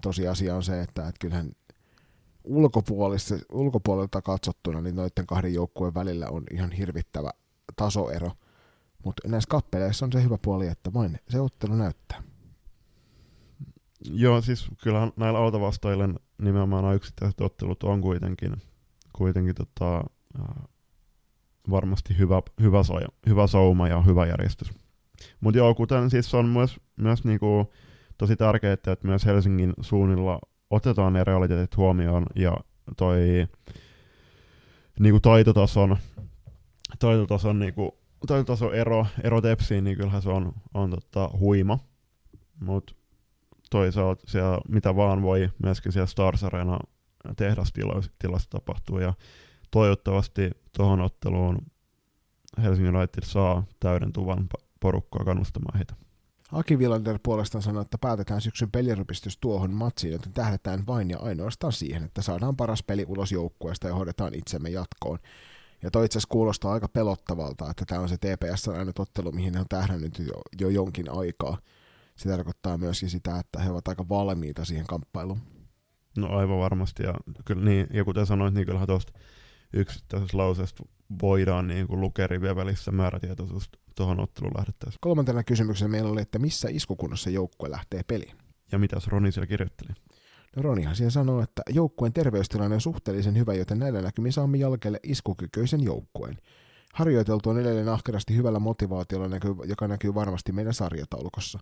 [0.00, 1.52] tosiasia on se, että, että kyllähän
[3.50, 7.30] ulkopuolelta katsottuna niin noiden kahden joukkueen välillä on ihan hirvittävä
[7.76, 8.32] tasoero.
[9.04, 12.22] Mutta näissä kappeleissa on se hyvä puoli, että vain se ottelu näyttää.
[14.04, 16.08] Joo, siis kyllä näillä autovastaajilla
[16.42, 18.52] nimenomaan nämä yksittäiset ottelut on kuitenkin,
[19.12, 20.04] kuitenkin tota,
[21.70, 22.94] varmasti hyvä, hyvä, so,
[23.26, 24.72] hyvä souma ja hyvä järjestys.
[25.40, 27.72] Mutta joo, kuten siis on myös, myös niinku,
[28.20, 30.38] tosi tärkeää, että myös Helsingin suunnilla
[30.70, 32.56] otetaan ne realiteetit huomioon ja
[32.96, 33.48] toi
[34.98, 35.96] niinku taitotason,
[36.98, 41.78] taitotason, niinku, taitotason ero, ero Tepsiin, niin kyllähän se on, on tota, huima.
[42.60, 42.94] Mutta
[43.70, 46.78] toisaalta siellä, mitä vaan voi myöskin siellä Stars Arena
[47.36, 49.14] tehdastilassa tapahtuu ja
[49.70, 51.58] toivottavasti tuohon otteluun
[52.62, 54.46] Helsingin United saa täydentuvan
[54.80, 56.09] porukkaa kannustamaan heitä.
[56.52, 61.72] Aki Villander puolestaan sanoi, että päätetään syksyn pelirupistys tuohon matsiin, joten tähdetään vain ja ainoastaan
[61.72, 65.18] siihen, että saadaan paras peli ulos joukkueesta ja hoidetaan itsemme jatkoon.
[65.82, 69.54] Ja toi itse asiassa kuulostaa aika pelottavalta, että tämä on se TPS ainut ottelu, mihin
[69.54, 71.58] he on tähdännyt jo, jo jonkin aikaa.
[72.16, 75.40] Se tarkoittaa myöskin sitä, että he ovat aika valmiita siihen kamppailuun.
[76.18, 79.12] No aivan varmasti, ja, kyllä, niin, ja kuten sanoit, niin kyllähän tuosta
[79.72, 80.82] yksittäisestä lauseesta
[81.22, 84.98] voidaan niin kuin lukea rivien välissä määrätietoisuus tuohon otteluun lähdettäessä.
[85.00, 88.36] Kolmantena kysymyksenä meillä oli, että missä iskukunnossa joukkue lähtee peliin?
[88.72, 89.92] Ja mitäs Roni siellä kirjoitteli?
[90.56, 95.00] No Ronihan siellä sanoo, että joukkueen terveystilanne on suhteellisen hyvä, joten näillä näkymin saamme jalkeelle
[95.02, 96.38] iskukykyisen joukkueen.
[96.94, 101.58] Harjoiteltu on edelleen ahkerasti hyvällä motivaatiolla, joka näkyy varmasti meidän sarjataulukossa.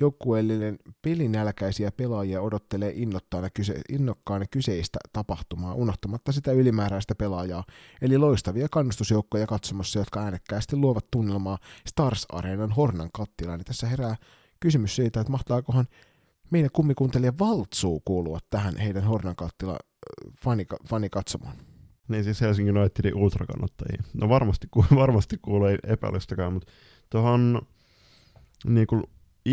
[0.00, 7.64] Joukkueellinen pelinälkäisiä pelaajia odottelee innokkaana, kyse, innokkaana kyseistä tapahtumaa, unohtamatta sitä ylimääräistä pelaajaa,
[8.02, 13.58] eli loistavia kannustusjoukkoja katsomassa, jotka äänekkäästi luovat tunnelmaa Stars Areenan Hornan kattilaan.
[13.58, 14.16] Niin tässä herää
[14.60, 15.86] kysymys siitä, että mahtaakohan
[16.50, 19.78] meidän kummikuntelija Valtsuu kuulua tähän heidän Hornan kattila
[20.88, 21.56] fanikatsomaan.
[22.08, 24.02] Niin siis Helsingin Unitedin ultrakannattajia.
[24.14, 26.72] No varmasti, varmasti kuulee epäilystäkään, mutta
[27.10, 27.62] tuohon
[28.66, 29.02] niin kuin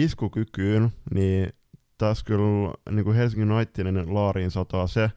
[0.04, 1.50] iskukykyyn, niin
[1.98, 5.12] tässä kyllä niin kuin Helsingin Unitedin laariin sataa se,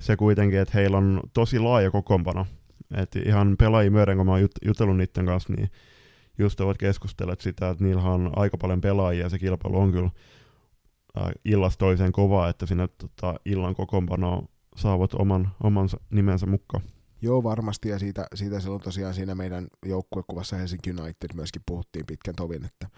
[0.00, 2.46] se kuitenkin, että heillä on tosi laaja kokoonpano.
[2.94, 5.70] Et ihan pelaajia myöden, kun mä oon jut- jutellut niiden kanssa, niin
[6.38, 10.10] just ovat keskustelleet sitä, että niillä on aika paljon pelaajia ja se kilpailu on kyllä
[11.18, 14.44] äh, illasta toiseen kovaa, että sinne tota, illan kokoonpano
[14.76, 16.84] saavat oman, oman nimensä mukaan.
[17.22, 22.34] Joo, varmasti, ja siitä, siitä silloin tosiaan siinä meidän joukkuekuvassa Helsinki United myöskin puhuttiin pitkän
[22.34, 22.88] tovin, että,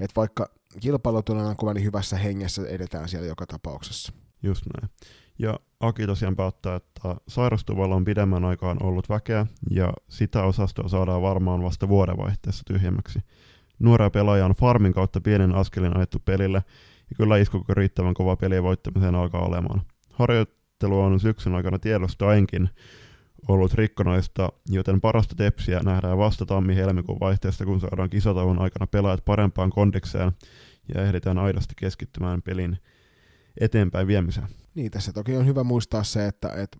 [0.00, 4.12] että vaikka kilpailutunnelma on niin hyvässä hengessä edetään siellä joka tapauksessa.
[4.42, 4.90] Just näin.
[5.38, 11.22] Ja Aki tosiaan päättää, että sairastuvalla on pidemmän aikaan ollut väkeä, ja sitä osastoa saadaan
[11.22, 13.18] varmaan vasta vuodenvaihteessa tyhjemmäksi.
[13.78, 16.62] Nuoria pelaajia on farmin kautta pienen askelin ajettu pelille,
[17.10, 19.82] ja kyllä iskuko riittävän kova peli voittamiseen alkaa olemaan.
[20.12, 22.70] Harjoittelu on syksyn aikana tiedostaenkin
[23.48, 29.70] ollut rikkonaista, joten parasta tepsiä nähdään vasta tammi-helmikuun vaihteesta, kun saadaan kisatauon aikana pelaajat parempaan
[29.70, 30.32] kondikseen
[30.94, 32.78] ja ehditään aidosti keskittymään pelin
[33.60, 34.48] eteenpäin viemiseen.
[34.74, 36.78] Niin, tässä toki on hyvä muistaa se, että, että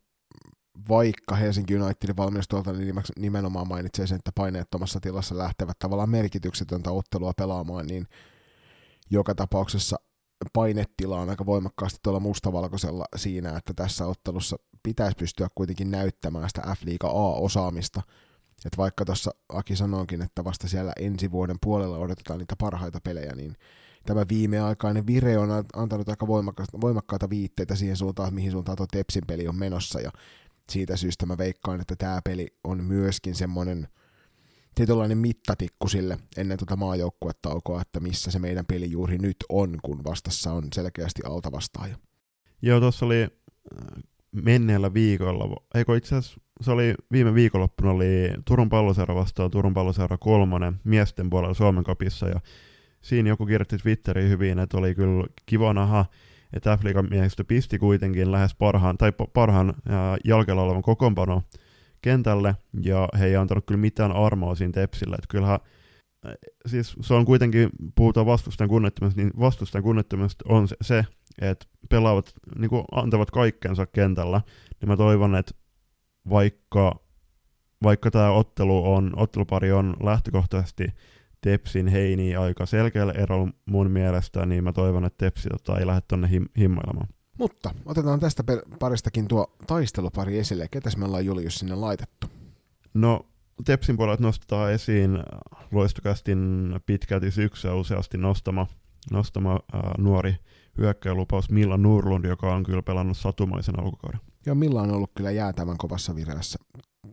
[0.89, 7.33] vaikka Helsinki Unitedin valmistuolta niin nimenomaan mainitsee sen, että paineettomassa tilassa lähtevät tavallaan merkityksetöntä ottelua
[7.37, 8.07] pelaamaan, niin
[9.11, 9.97] joka tapauksessa
[10.53, 16.61] painetila on aika voimakkaasti tuolla mustavalkoisella siinä, että tässä ottelussa pitäisi pystyä kuitenkin näyttämään sitä
[16.61, 18.03] F-liiga A-osaamista.
[18.64, 23.34] Että vaikka tuossa Aki sanoinkin, että vasta siellä ensi vuoden puolella odotetaan niitä parhaita pelejä,
[23.34, 23.57] niin
[24.05, 26.26] tämä viimeaikainen vire on antanut aika
[26.80, 30.11] voimakkaita, viitteitä siihen suuntaan, mihin suuntaan tuo Tepsin peli on menossa, ja
[30.70, 33.89] siitä syystä mä veikkaan, että tämä peli on myöskin semmoinen
[34.74, 40.05] tietynlainen mittatikku sille ennen tuota maajoukkuetaukoa, että missä se meidän peli juuri nyt on, kun
[40.05, 41.97] vastassa on selkeästi alta vastaaja.
[42.62, 43.28] Joo, tuossa oli
[44.43, 50.18] menneellä viikolla, eikö itse asiassa se oli viime viikonloppuna oli Turun palloseura vastaan Turun palloseura
[50.18, 52.41] kolmonen miesten puolella Suomen kapissa ja
[53.01, 56.05] siinä joku kirjoitti Twitteriin hyvin, että oli kyllä kiva nähdä,
[56.53, 56.80] että f
[57.11, 59.74] miehistö pisti kuitenkin lähes parhaan, tai parhaan
[60.24, 61.43] jalkella olevan kokoonpano
[62.03, 65.61] kentälle, ja he ei antanut kyllä mitään armoa siinä Tepsille, että kyllähän
[66.66, 71.05] siis se on kuitenkin, puhutaan vastustajan kunnettomasta, niin vastustajan kunnettomasta on se, se
[71.41, 74.41] että pelaavat, niin kuin antavat kaikkensa kentällä,
[74.81, 75.53] niin mä toivon, että
[76.31, 77.01] vaikka,
[77.83, 80.87] vaikka tämä ottelu on, ottelupari on lähtökohtaisesti
[81.41, 86.01] Tepsin heini aika selkeällä erolla mun mielestä, niin mä toivon, että Tepsi tota, ei lähde
[86.09, 87.09] tonne him- himmailemaan.
[87.39, 88.45] Mutta otetaan tästä
[88.79, 90.68] paristakin tuo taistelupari esille.
[90.70, 92.27] Ketäs me ollaan Julius sinne laitettu?
[92.95, 93.27] No,
[93.65, 95.19] Tepsin puolelta nostetaan esiin
[95.73, 98.67] loistokästin pitkälti syksyä useasti nostama,
[99.11, 100.37] nostama ää, nuori
[100.79, 104.21] hyökkäjälupaus Milla Nurlund, joka on kyllä pelannut satumaisen alkukauden.
[104.47, 106.59] Joo, Milla on ollut kyllä jäätävän kovassa vireessä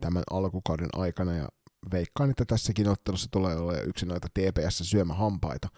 [0.00, 1.48] tämän alkukauden aikana ja
[1.92, 5.68] veikkaan, että tässäkin ottelussa tulee olla yksi noita TPS syömähampaita.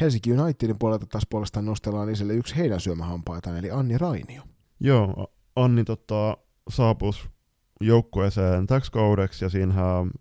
[0.00, 4.42] Helsinki Unitedin puolelta taas puolestaan nostellaan esille yksi heidän syömähampaitaan, eli Anni Rainio.
[4.80, 6.36] Joo, Anni tota,
[6.70, 7.30] saapus
[7.80, 9.74] joukkueeseen täksi kaudeksi, ja siinä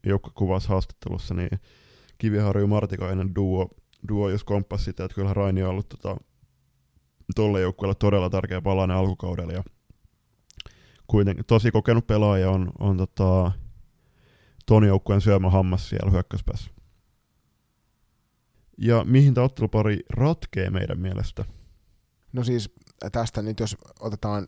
[0.05, 1.59] joukkokuvassa haastattelussa niin
[2.17, 3.69] Kiviharju Martikainen duo,
[4.09, 6.17] duo jos komppasi sitä, että kyllähän Raini on ollut tota,
[7.35, 9.63] tolle joukkueelle todella tärkeä palanen alkukaudella, ja
[11.07, 13.51] kuitenkin tosi kokenut pelaaja on, on tota,
[14.65, 16.71] ton joukkueen syömä hammas siellä hyökkäyspäässä.
[18.77, 21.45] Ja mihin tämä ottelupari ratkee meidän mielestä?
[22.33, 22.73] No siis
[23.11, 24.47] tästä nyt jos otetaan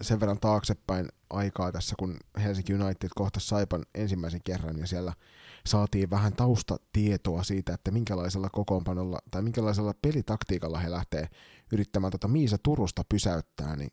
[0.00, 5.12] sen verran taaksepäin aikaa tässä, kun Helsinki United kohtasi Saipan ensimmäisen kerran ja siellä
[5.66, 11.28] saatiin vähän taustatietoa siitä, että minkälaisella kokoonpanolla tai minkälaisella pelitaktiikalla he lähtee
[11.72, 13.90] yrittämään tota Miisa Turusta pysäyttää, niin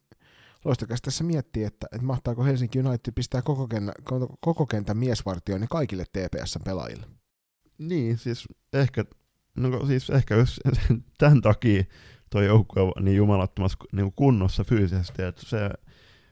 [0.65, 3.93] Loistakas tässä miettii, että, että mahtaako Helsinki United pistää koko kentän,
[4.39, 7.05] koko kentän miesvartioon kaikille TPS-pelaajille.
[7.77, 9.05] Niin, siis ehkä,
[9.55, 10.59] no siis ehkä jos
[11.17, 11.83] tämän takia
[12.29, 15.57] tuo joukkue on niin jumalattomassa niin kunnossa fyysisesti, että se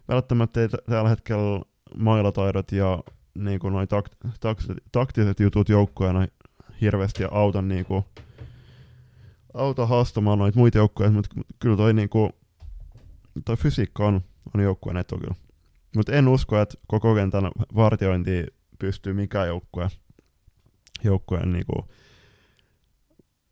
[0.07, 1.61] välttämättä ei tällä hetkellä
[1.97, 3.03] mailataidot ja
[3.37, 6.27] niin kuin noi takt, taktiset, taktiset jutut joukkueena
[6.81, 8.03] hirveästi auta niin kuin,
[9.53, 11.29] auta haastamaan noita muita joukkueita, mutta
[11.59, 12.29] kyllä toi, niin kuin,
[13.45, 14.21] toi fysiikka on,
[14.55, 15.35] on joukkueen etu kyllä.
[15.95, 17.43] Mutta en usko, että koko kentän
[17.75, 18.45] vartiointi
[18.79, 19.89] pystyy mikään joukkue
[21.03, 21.85] joukkueen niin kuin,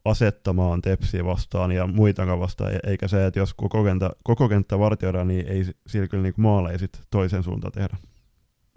[0.06, 4.80] asettamaan tepsiä vastaan ja muitakaan vastaan, e- eikä se, että jos koko kenttä, koko kenttä
[4.80, 7.98] vartioidaan, niin ei sillä kyllä niin maaleja sit toisen suuntaan tehdä.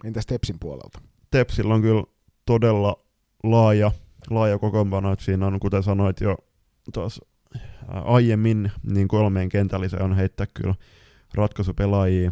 [0.03, 1.01] Entäs Tepsin puolelta?
[1.31, 2.03] Tepsillä on kyllä
[2.45, 3.03] todella
[3.43, 3.91] laaja,
[4.29, 6.37] laaja kokoonpano, että siinä on, kuten sanoit jo
[6.93, 7.25] tuossa
[7.87, 10.75] aiemmin, niin kolmeen kentälliseen on heittää kyllä
[11.33, 12.31] ratkaisupelaajia,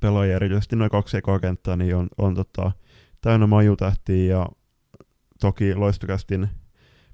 [0.00, 2.72] pelaajia, erityisesti noin kaksi ekaa kenttää, niin on, on tota,
[3.20, 4.48] täynnä majutähtiä ja
[5.40, 6.48] toki loistokästin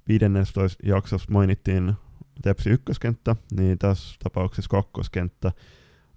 [0.09, 1.94] 15 jaksossa mainittiin
[2.42, 5.53] Tepsi ykköskenttä, niin tässä tapauksessa kakkoskenttä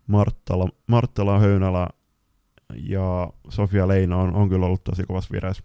[0.08, 1.88] Marttala, Marttala Höynälä
[2.76, 5.64] ja Sofia Leino on, on kyllä ollut tosi kovassa vireessä.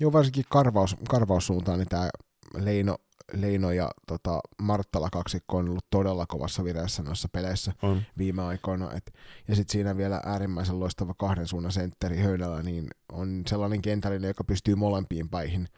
[0.00, 2.08] Joo, varsinkin karvaus, karvaussuuntaan, niin tämä
[2.54, 2.96] Leino,
[3.32, 8.02] Leino ja tota, Marttala kaksikko on ollut todella kovassa vireessä noissa peleissä On.
[8.18, 8.92] viime aikoina.
[8.92, 9.14] Et,
[9.48, 14.44] ja sitten siinä vielä äärimmäisen loistava kahden suunnan sentteri Höynälä, niin on sellainen kentällinen, joka
[14.44, 15.68] pystyy molempiin päihin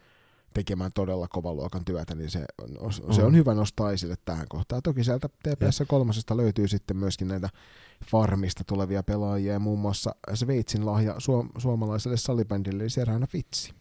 [0.53, 2.45] tekemään todella kovan luokan työtä, niin se
[2.79, 4.81] on, se on hyvä nostaa esille tähän kohtaan.
[4.81, 7.49] Toki sieltä TPS kolmosesta löytyy sitten myöskin näitä
[8.05, 13.73] farmista tulevia pelaajia, ja muun muassa Sveitsin lahja suom- suomalaiselle salibändille, eli Serhana Fitsi.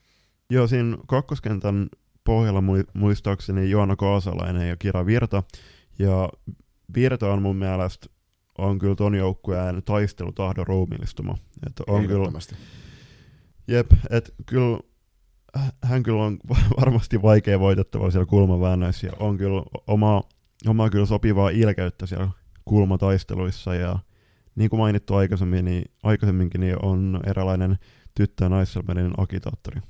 [0.50, 1.88] Joo, siinä kakkoskentän
[2.24, 2.62] pohjalla
[2.94, 5.42] muistaakseni Joona Kaasalainen ja Kira Virta.
[5.98, 6.28] Ja
[6.94, 8.06] Virta on mun mielestä
[8.58, 11.38] on kyllä ton joukkueen taistelutahdon ruumiillistuma.
[11.66, 12.30] Että on kyllä,
[13.68, 14.78] jep, et kyllä
[15.84, 16.38] hän kyllä on
[16.80, 20.22] varmasti vaikea voitettava siellä kulmaväännöissä ja on kyllä oma,
[20.66, 22.28] oma kyllä sopivaa ilkeyttä siellä
[22.64, 23.98] kulmataisteluissa ja
[24.54, 27.78] niin kuin mainittu aikaisemmin, niin, aikaisemminkin, niin on eräänlainen
[28.14, 29.80] tyttö- ja naisselmeinen agitaattori.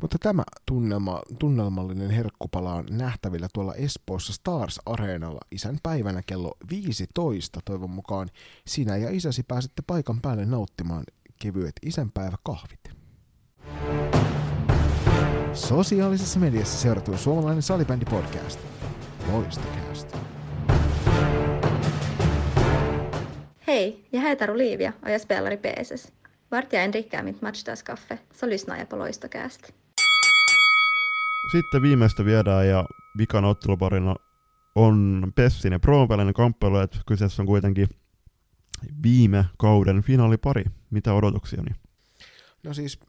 [0.00, 7.60] Mutta tämä tunnelma, tunnelmallinen herkkupala on nähtävillä tuolla Espoossa Stars Areenalla isän päivänä kello 15.
[7.64, 8.28] Toivon mukaan
[8.66, 11.04] sinä ja isäsi pääsette paikan päälle nauttimaan
[11.38, 12.80] kevyet isänpäiväkahvit.
[15.56, 18.60] Sosiaalisessa mediassa seurattu suomalainen salibändi podcast.
[19.32, 20.18] Loistokäästä.
[23.66, 26.12] Hej, jag heter Olivia och jag spelar i PSS.
[26.50, 29.72] Vart jag än dricker mitt matchdagskaffe så lyssnar jag på Loistokääst.
[31.52, 32.84] Sitten viimeistä viedään ja
[33.18, 34.16] vikan otteluparina
[34.74, 37.88] on Pessin ja Proon välinen kamppailu, että kyseessä on kuitenkin
[39.02, 40.64] viime kauden finaalipari.
[40.90, 41.62] Mitä odotuksia?
[41.62, 41.76] Niin?
[42.62, 43.00] No siis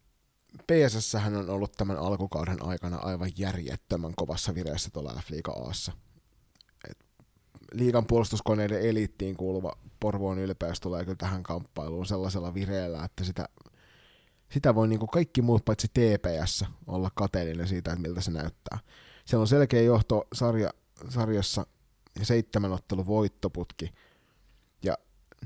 [0.58, 5.92] PSS on ollut tämän alkukauden aikana aivan järjettömän kovassa vireessä tuolla F-liiga Aassa.
[7.74, 13.50] Liigan puolustuskoneiden eliittiin kuuluva Porvoon ylpeys tulee kyllä tähän kamppailuun sellaisella vireellä, että sitä,
[14.52, 18.80] sitä voi niin kuin kaikki muut paitsi TPS olla kateellinen siitä, että miltä se näyttää.
[19.26, 20.70] Siellä on selkeä johto sarja,
[21.10, 21.66] sarjassa
[22.20, 23.90] ja seitsemän ottelu voittoputki–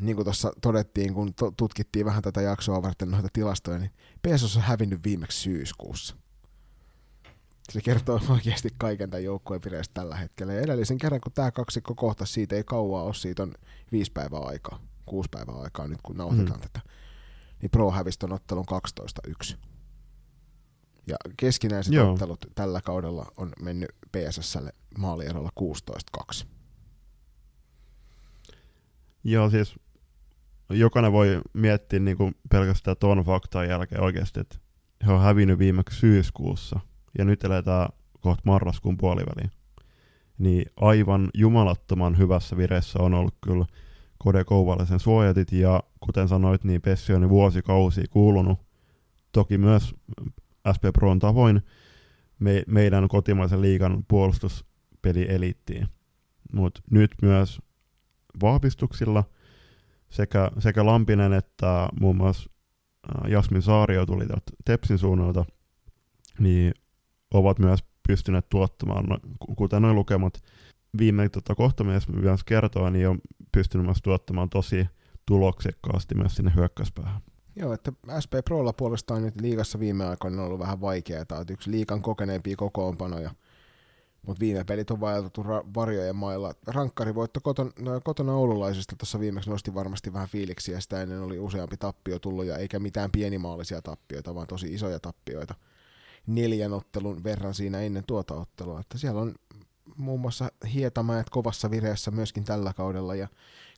[0.01, 3.91] niin kuin tuossa todettiin, kun to- tutkittiin vähän tätä jaksoa varten noita tilastoja, niin
[4.27, 6.15] PSOS on hävinnyt viimeksi syyskuussa.
[7.71, 10.53] Se kertoo oikeasti kaiken tämän joukkueen vireistä tällä hetkellä.
[10.53, 13.53] Ja edellisen kerran, kun tämä kaksikko kohta siitä ei kauaa ole, siitä on
[13.91, 16.63] viisi päivää aikaa, kuusi päivää aikaa nyt, kun nauhoitetaan mm.
[16.63, 16.79] tätä.
[17.61, 18.65] Niin Pro hävisi ton ottelun
[19.53, 19.55] 12-1.
[21.07, 22.11] Ja keskinäiset Joo.
[22.11, 25.49] ottelut tällä kaudella on mennyt PSSlle maalierolla
[26.43, 26.45] 16-2.
[29.23, 29.75] Joo, siis
[30.73, 34.57] jokainen voi miettiä niin kuin pelkästään tuon faktan jälkeen oikeasti, että
[35.05, 36.79] he on hävinnyt viimeksi syyskuussa
[37.17, 39.51] ja nyt eletään kohta marraskuun puoliväliin.
[40.37, 43.65] Niin aivan jumalattoman hyvässä vireessä on ollut kyllä
[44.17, 48.59] Kode Kouvalaisen suojatit ja kuten sanoit, niin Pessi on vuosikausia kuulunut
[49.31, 49.95] toki myös
[50.75, 51.61] SP Proon tavoin
[52.39, 55.87] me, meidän kotimaisen liigan puolustuspeli eliittiin.
[56.53, 57.61] Mutta nyt myös
[58.41, 59.23] vahvistuksilla
[60.11, 62.49] sekä, sekä Lampinen että muun muassa
[63.27, 64.25] Jasmin Saario tuli
[64.65, 65.45] Tepsin suunnalta,
[66.39, 66.73] niin
[67.33, 69.17] ovat myös pystyneet tuottamaan, no,
[69.57, 70.33] kuten noin lukemat
[70.97, 73.19] viime tota, kohta myös kertoo, niin on
[73.51, 74.87] pystynyt myös tuottamaan tosi
[75.25, 77.21] tuloksekkaasti myös sinne hyökkäyspäähän.
[77.55, 77.91] Joo, että
[78.23, 82.55] SP Prolla puolestaan nyt liigassa viime aikoina on ollut vähän vaikeaa, että yksi liikan kokeneempia
[82.55, 83.31] kokoonpanoja–
[84.27, 86.53] mutta viime pelit on vaeltettu ra- varjojen mailla.
[86.67, 91.77] Rankkarivoitto kotona, no, kotona oululaisista tuossa viimeksi nosti varmasti vähän fiiliksiä, sitä ennen oli useampi
[91.77, 95.55] tappio tullut, ja eikä mitään pienimaalisia tappioita, vaan tosi isoja tappioita
[96.27, 98.79] neljän ottelun verran siinä ennen tuota ottelua.
[98.79, 99.35] Että siellä on
[99.95, 103.27] muun muassa Hietamäet kovassa vireessä myöskin tällä kaudella, ja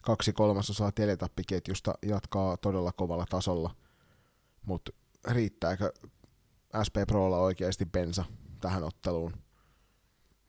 [0.03, 3.75] kaksi kolmasosaa teletappiketjusta jatkaa todella kovalla tasolla.
[4.65, 4.91] Mutta
[5.27, 5.93] riittääkö
[6.87, 8.25] SP Prolla oikeasti bensa
[8.59, 9.33] tähän otteluun?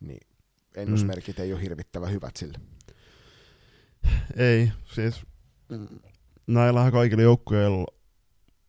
[0.08, 0.26] Niin
[0.76, 1.44] ennusmerkit mm.
[1.44, 2.58] ei ole hirvittävän hyvät sille.
[4.36, 5.26] Ei, siis
[6.46, 7.86] näillä kaikilla joukkueilla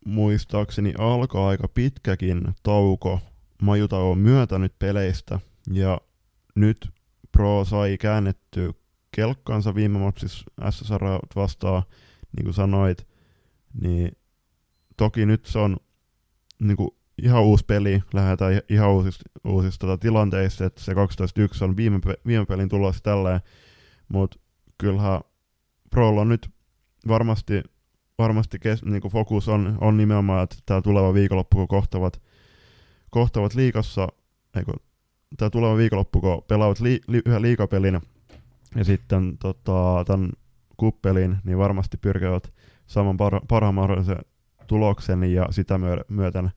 [0.05, 3.19] muistaakseni alkaa aika pitkäkin tauko
[3.61, 5.39] majutauon myötä nyt peleistä,
[5.71, 6.01] ja
[6.55, 6.89] nyt
[7.31, 8.73] Pro sai käännetty
[9.11, 11.03] kelkkansa viime matsissa SSR
[11.35, 11.83] vastaan,
[12.37, 13.07] niin kuin sanoit,
[13.81, 14.11] niin
[14.97, 15.77] toki nyt se on
[16.59, 20.95] niin kuin ihan uusi peli, lähdetään ihan uusista, uusista tota, tilanteista, että se 12-1
[21.61, 23.41] on viime, viime pelin tulossa tälleen,
[24.07, 24.39] mutta
[24.77, 25.21] kyllähän
[25.89, 26.49] Prolla on nyt
[27.07, 27.63] varmasti,
[28.17, 32.21] varmasti kes, niin kuin fokus on, on nimenomaan, että tämä tuleva viikonloppu, kun kohtavat,
[33.09, 34.07] kohtavat liikassa,
[35.37, 38.01] tämä tuleva viikonloppu, kun pelaavat li, li, yhden liikapelin
[38.75, 40.29] ja sitten tota, tämän
[40.77, 42.53] kuppelin, niin varmasti pyrkivät
[42.87, 44.19] saamaan par, parhaan mahdollisen
[44.67, 46.51] tuloksen ja sitä myöten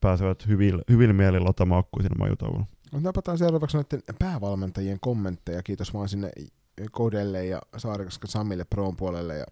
[0.00, 2.66] pääsevät hyvillä, hyvillä mielillä ottamaan akkuun sinne majutauluun.
[2.92, 5.62] Napataan seuraavaksi näiden päävalmentajien kommentteja.
[5.62, 6.30] Kiitos vaan sinne
[6.90, 9.46] Kodelle ja Saarikoska Samille Proon puolelle ja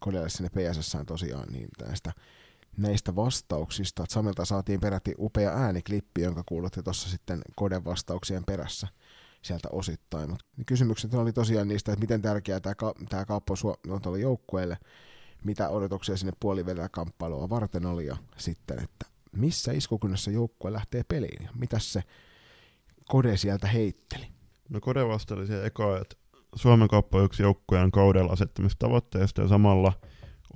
[0.00, 2.12] Kodelle sinne PSS tosiaan niin näistä,
[2.76, 4.04] näistä vastauksista.
[4.08, 8.88] Samilta saatiin peräti upea ääniklippi, jonka kuulutte tuossa sitten Koden vastauksien perässä
[9.42, 10.30] sieltä osittain.
[10.30, 13.54] Mut kysymykset oli tosiaan niistä, että miten tärkeää tämä, ka- tämä kauppa
[13.88, 14.78] on tuolle joukkueelle,
[15.44, 21.42] mitä odotuksia sinne puolivälillä kamppailua varten oli ja sitten, että missä iskukunnassa joukkue lähtee peliin
[21.44, 22.02] ja mitä se
[23.08, 24.26] Kode sieltä heitteli.
[24.68, 26.16] No Kode vastasi siihen eka, että
[26.54, 29.92] Suomen kauppa on yksi joukkueen kaudella asettamista tavoitteista ja samalla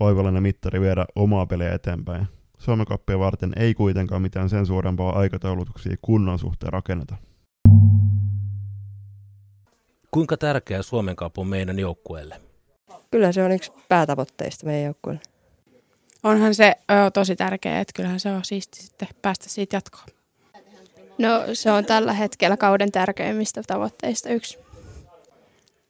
[0.00, 2.26] oivallinen mittari viedä omaa peliä eteenpäin.
[2.58, 7.16] Suomen kappia varten ei kuitenkaan mitään sen suurempaa aikataulutuksia kunnon suhteen rakenneta.
[10.10, 12.40] Kuinka tärkeä Suomen kauppa on meidän joukkueelle?
[13.10, 15.33] Kyllä se on yksi päätavoitteista meidän joukkueelle.
[16.24, 20.06] Onhan se ö, tosi tärkeää, että kyllähän se on siisti sitten päästä siitä jatkoon.
[21.18, 24.58] No se on tällä hetkellä kauden tärkeimmistä tavoitteista yksi.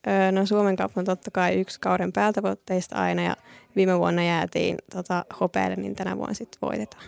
[0.07, 3.37] Öö, no Suomen Cup on totta kai yksi kauden päätavoitteista aina ja
[3.77, 7.05] viime vuonna jäätiin tota, hopealle, niin tänä vuonna sitten voitetaan.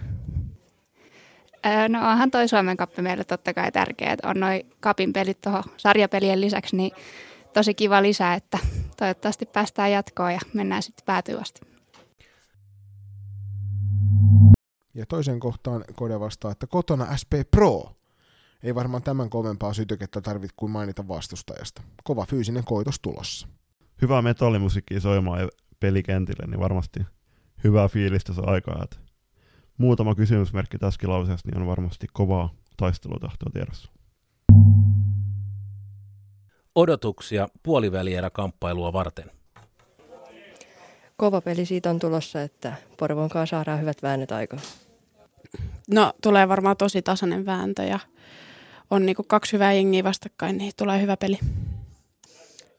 [1.67, 5.41] Öö, no onhan toi Suomen Cup meille totta kai tärkeä, että on noin kapin pelit
[5.41, 6.93] tuohon sarjapelien lisäksi, niin
[7.53, 8.59] tosi kiva lisää, että
[8.97, 11.76] toivottavasti päästään jatkoon ja mennään sitten päätyvästi.
[14.97, 17.97] Ja toisen kohtaan Kode vastaa, että kotona SP Pro.
[18.63, 21.83] Ei varmaan tämän kovempaa sytykettä tarvitse kuin mainita vastustajasta.
[22.05, 23.49] Kova fyysinen koitos tulossa.
[24.03, 25.49] Hyvää metallimusiikkia soimaan
[25.81, 27.01] pelikentille, niin varmasti
[27.65, 28.81] hyvää fiilistä saa aikaa.
[28.85, 28.97] Että
[29.79, 33.91] muutama kysymysmerkki tässäkin lauseessa, niin on varmasti kovaa taistelutahtoa tiedossa.
[36.75, 39.31] Odotuksia puolivälierä kamppailua varten.
[41.17, 44.63] Kova peli siitä on tulossa, että Porvon kanssa saadaan hyvät väännöt aikaan.
[45.91, 47.99] No tulee varmaan tosi tasainen vääntö ja
[48.91, 51.39] on niinku kaksi hyvää jengiä vastakkain, niin tulee hyvä peli.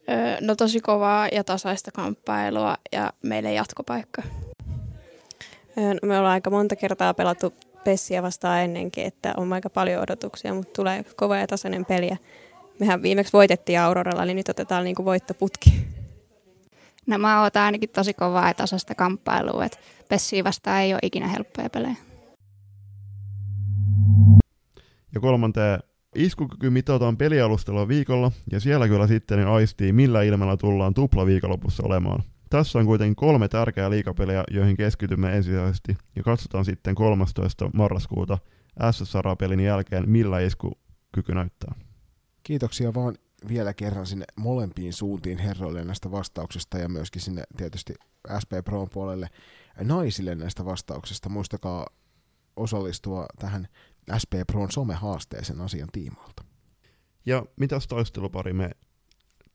[0.10, 4.22] Öö, no tosi kovaa ja tasaista kamppailua ja meille jatkopaikka.
[5.78, 7.54] Öö, no me ollaan aika monta kertaa pelattu
[7.84, 12.10] Pessiä vastaan ennenkin, että on aika paljon odotuksia, mutta tulee kova ja tasainen peli.
[12.80, 15.74] Mehän viimeksi voitettiin Auroralla, niin nyt otetaan niinku voittoputki.
[17.06, 19.78] No mä otan ainakin tosi kovaa ja tasaista kamppailua, että
[20.10, 22.07] Pessiä vastaan ei ole ikinä helppoja pelejä.
[25.18, 25.80] Ja kolmanteen
[26.16, 32.24] iskukyky mitataan pelialustella viikolla, ja siellä kyllä sitten aistii, millä ilmellä tullaan tupla viikonlopussa olemaan.
[32.50, 37.70] Tässä on kuitenkin kolme tärkeää liikapeliä, joihin keskitymme ensisijaisesti, ja katsotaan sitten 13.
[37.74, 38.38] marraskuuta
[38.92, 41.76] SSR-pelin jälkeen, millä iskukyky näyttää.
[42.44, 43.16] Kiitoksia vaan
[43.48, 47.94] vielä kerran sinne molempiin suuntiin herroille näistä vastauksista ja myöskin sinne tietysti
[48.42, 49.28] SP Pro puolelle
[49.82, 51.30] naisille näistä vastauksista.
[51.30, 51.88] Muistakaa
[52.56, 53.68] osallistua tähän
[54.22, 56.44] SP Proon somehaasteeseen asian tiimoilta.
[57.26, 58.72] Ja mitäs taistelupari me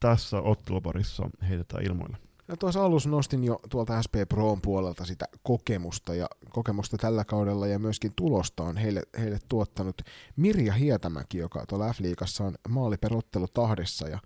[0.00, 2.16] tässä otteluparissa heitetään ilmoille?
[2.48, 7.66] No tuossa alussa nostin jo tuolta SP Proon puolelta sitä kokemusta ja kokemusta tällä kaudella
[7.66, 10.02] ja myöskin tulosta on heille, heille tuottanut
[10.36, 14.18] Mirja Hietämäki, joka tuolla F-liigassa on maaliperottelu tahdessa ja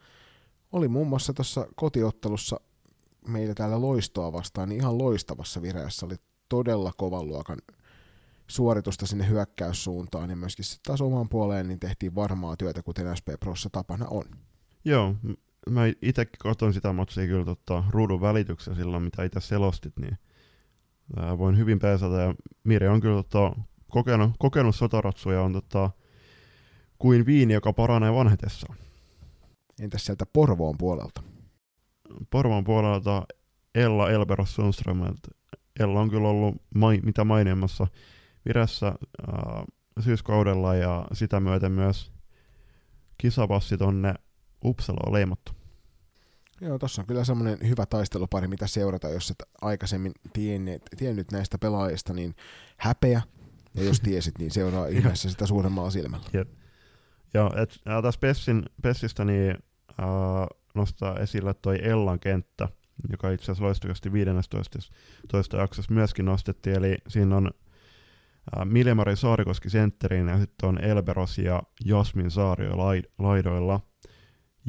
[0.72, 2.60] oli muun muassa tuossa kotiottelussa
[3.28, 6.06] meillä täällä loistoa vastaan niin ihan loistavassa vireessä.
[6.06, 6.16] Oli
[6.48, 7.58] todella kovan luokan
[8.48, 13.28] suoritusta sinne hyökkäyssuuntaan ja myöskin sitten taas omaan puoleen niin tehtiin varmaa työtä, kuten SP
[13.40, 14.24] Prossa tapana on.
[14.84, 15.14] Joo,
[15.70, 20.18] mä itsekin katson sitä matsia kyllä tota, ruudun välityksessä silloin, mitä itse selostit, niin
[21.16, 22.16] ää, voin hyvin peesata.
[22.16, 22.34] Ja
[22.64, 23.56] Mirja on kyllä tota,
[23.90, 25.90] kokenut, kokenut sotaratsuja, on tota,
[26.98, 28.76] kuin viini, joka paranee vanhetessaan.
[29.80, 31.22] Entäs sieltä Porvoon puolelta?
[32.30, 33.26] Porvoon puolelta
[33.74, 34.98] Ella Elberos Sundström.
[35.80, 37.86] Ella on kyllä ollut mai, mitä maineimmassa
[38.46, 39.64] virässä äh,
[40.00, 42.12] syyskaudella ja sitä myöten myös
[43.18, 44.14] kisapassi tonne
[44.64, 45.52] Uppsala on leimattu.
[46.60, 51.58] Joo, tuossa on kyllä semmoinen hyvä taistelupari, mitä seurata, jos et aikaisemmin tiennyt, tiennyt näistä
[51.58, 52.34] pelaajista, niin
[52.76, 53.22] häpeä,
[53.74, 56.26] ja jos tiesit, niin seuraa ihmeessä sitä suuremmalla silmällä.
[56.32, 56.48] Jep.
[57.34, 59.56] Ja, et, tässä Pessin, Pessistä niin,
[59.98, 60.06] ää,
[60.74, 62.68] nostaa esille toi Ellan kenttä,
[63.10, 64.78] joka itse asiassa loistokasti 15
[65.28, 67.50] toista jaksossa myöskin nostettiin, eli siinä on
[68.64, 73.80] Miljamari Saarikoski sentteriin ja sitten on Elberos ja Jasmin Saario laid, laidoilla.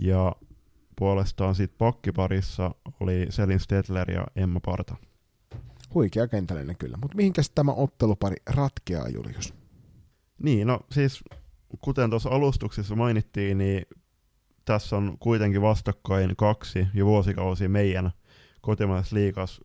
[0.01, 0.36] Ja
[0.95, 4.95] puolestaan sitten pakkiparissa oli Selin Stetler ja Emma Parta.
[5.93, 9.53] Huikea kentällinen kyllä, mutta mihinkäs tämä ottelupari ratkeaa, Julius?
[10.43, 11.23] Niin, no siis
[11.82, 13.86] kuten tuossa alustuksessa mainittiin, niin
[14.65, 18.11] tässä on kuitenkin vastakkain kaksi jo vuosikausi meidän
[18.61, 19.61] kotimaisessa liikas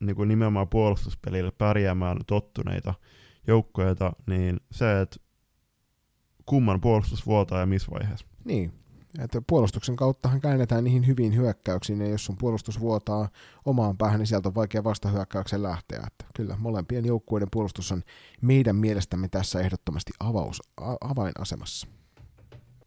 [0.00, 2.94] niin kuin nimenomaan puolustuspelille pärjäämään tottuneita
[3.46, 3.94] joukkoja,
[4.26, 5.16] niin se, että
[6.46, 8.26] kumman puolustus vuotaa ja missä vaiheessa.
[8.44, 8.72] Niin,
[9.18, 13.28] että puolustuksen kauttahan käännetään niihin hyviin hyökkäyksiin, ja jos sun puolustus vuotaa
[13.64, 16.02] omaan päähän, niin sieltä on vaikea vastahyökkäyksen lähteä.
[16.06, 18.02] Että kyllä molempien joukkueiden puolustus on
[18.40, 21.86] meidän mielestämme tässä ehdottomasti avaus, a- avainasemassa.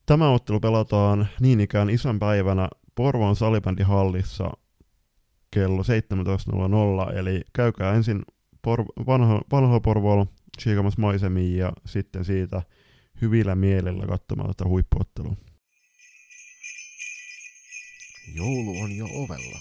[0.05, 4.51] Tämä ottelu pelataan niin ikään isänpäivänä Porvoon salibändihallissa
[5.51, 8.21] kello 17.00, eli käykää ensin
[8.67, 10.25] Por- vanha, vanha Porvoolla
[10.57, 12.61] tsiikamassa maisemiin ja sitten siitä
[13.21, 15.35] hyvillä mielellä katsomaan tätä huippuottelua.
[18.33, 19.59] Joulu on jo ovella.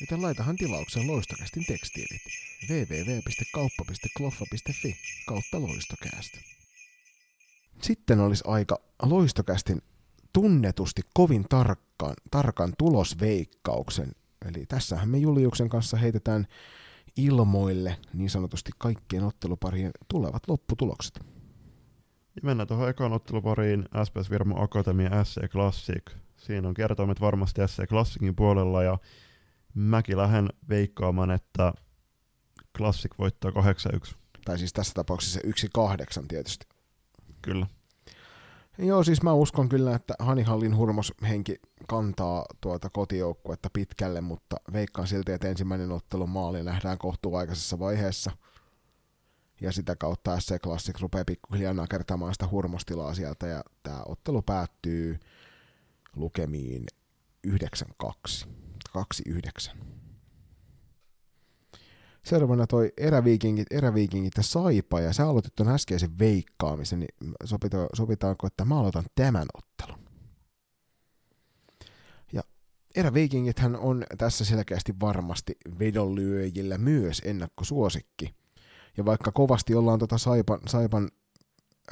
[0.00, 2.22] Joten laitahan tilaukseen loistokästin tekstiilit
[2.68, 4.96] www.kauppa.kloffa.fi
[5.26, 6.34] kautta loistokääst.
[7.82, 9.82] Sitten olisi aika loistokästin
[10.32, 14.12] tunnetusti kovin tarkkaan, tarkan tulosveikkauksen.
[14.44, 16.46] Eli tässähän me Juliuksen kanssa heitetään
[17.18, 21.20] ilmoille niin sanotusti kaikkien otteluparien tulevat lopputulokset.
[22.36, 26.02] Ja mennään tuohon ekaan ottelupariin SPS Virmo Akatemia SC Classic.
[26.36, 28.98] Siinä on kertoimet varmasti SC Classicin puolella ja
[29.74, 31.72] mäkin lähden veikkaamaan, että
[32.76, 34.14] Classic voittaa 8-1.
[34.44, 35.40] Tai siis tässä tapauksessa
[36.20, 36.66] 1-8 tietysti.
[37.42, 37.66] Kyllä.
[38.78, 45.32] Joo, siis mä uskon kyllä, että Hanihallin hurmoshenki kantaa tuota kotijoukkuetta pitkälle, mutta veikkaan silti,
[45.32, 48.30] että ensimmäinen ottelu maali nähdään kohtuuaikaisessa vaiheessa.
[49.60, 55.18] Ja sitä kautta SC Classic rupeaa pikkuhiljaa nakertamaan sitä hurmostilaa sieltä, ja tämä ottelu päättyy
[56.16, 56.86] lukemiin
[57.46, 57.50] 9-2.
[58.98, 59.97] 2-9.
[62.28, 68.46] Seuraavana toi eräviikingit, eräviikingit ja Saipa, ja sä aloitit ton äskeisen veikkaamisen, niin sopita, sopitaanko,
[68.46, 69.98] että mä aloitan tämän ottelun?
[72.32, 72.42] Ja
[72.94, 78.34] eräviikingithän on tässä selkeästi varmasti vedonlyöjillä myös ennakkosuosikki.
[78.96, 81.10] Ja vaikka kovasti ollaan tota Saipan, Saipan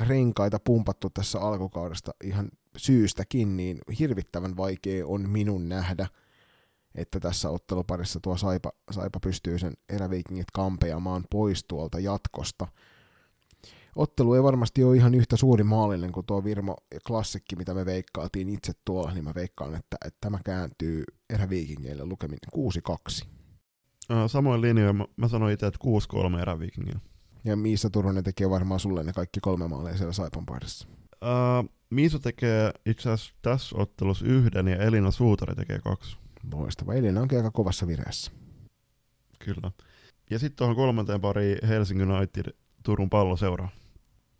[0.00, 6.06] renkaita pumpattu tässä alkukaudesta ihan syystäkin, niin hirvittävän vaikea on minun nähdä–
[6.96, 12.68] että tässä otteluparissa tuo Saipa, Saipa pystyy sen eräviikingit kampeamaan pois tuolta jatkosta.
[13.96, 16.76] Ottelu ei varmasti ole ihan yhtä suuri maallinen kuin tuo Virmo
[17.06, 22.38] klassikki, mitä me veikkaatiin itse tuolla, niin mä veikkaan, että, että tämä kääntyy eräviikingeille lukemin
[23.22, 23.26] 6-2.
[24.26, 25.80] Samoin linjoin, mä, mä sanoin itse, että
[26.36, 27.00] 6-3 eräviikingille.
[27.44, 30.88] Ja Miisa Turunen tekee varmaan sulle ne kaikki kolme maalia siellä Saipan paidassa.
[31.22, 36.16] Uh, Miisa tekee itse asiassa tässä ottelussa yhden ja Elina Suutari tekee kaksi.
[36.52, 36.94] Loistava.
[36.94, 38.30] Elina onkin aika kovassa vireessä.
[39.38, 39.70] Kyllä.
[40.30, 43.68] Ja sitten tuohon kolmanteen pari Helsingin United Turun palloseura.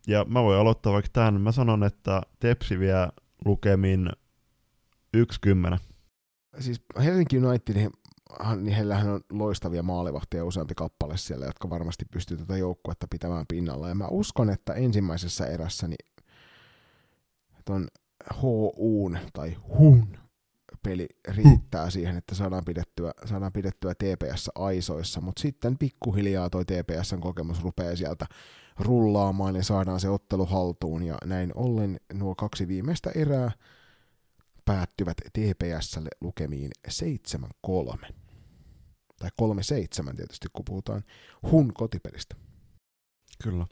[0.07, 1.41] Ja mä voin aloittaa vaikka tämän.
[1.41, 3.09] Mä sanon, että Tepsi vie
[3.45, 4.11] lukemin
[5.17, 5.79] 1-10.
[6.59, 7.75] Siis Helsinki United,
[8.57, 13.89] niin heillähän on loistavia maalivahtia useampi kappale siellä, jotka varmasti pystyy tätä joukkuetta pitämään pinnalla.
[13.89, 16.13] Ja mä uskon, että ensimmäisessä erässä niin
[17.65, 17.89] ton
[18.43, 20.19] HUn tai HUn
[20.87, 27.21] peli riittää siihen, että saadaan pidettyä, saadaan pidettyä TPS aisoissa, mutta sitten pikkuhiljaa toi TPSn
[27.21, 28.27] kokemus rupeaa sieltä
[28.79, 33.51] rullaamaan ja saadaan se ottelu haltuun ja näin ollen nuo kaksi viimeistä erää
[34.65, 36.93] päättyvät TPSlle lukemiin 7-3.
[39.19, 41.03] Tai 3-7 tietysti, kun puhutaan
[41.51, 42.37] Hun kotipelistä.
[43.43, 43.67] Kyllä.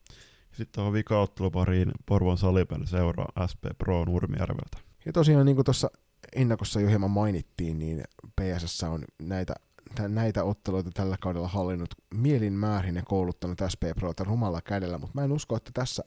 [0.52, 4.78] Sitten on vika-ottelupariin Porvon salipeli seuraa SP Pro Nurmijärveltä.
[5.06, 5.90] Ja tosiaan niin kuin tuossa
[6.36, 8.04] ennakossa jo hieman mainittiin, niin
[8.40, 9.54] PSS on näitä,
[10.08, 15.24] näitä otteluita tällä kaudella hallinnut mielin määrin ja kouluttanut SP Prota rumalla kädellä, mutta mä
[15.24, 16.04] en usko, että tässä,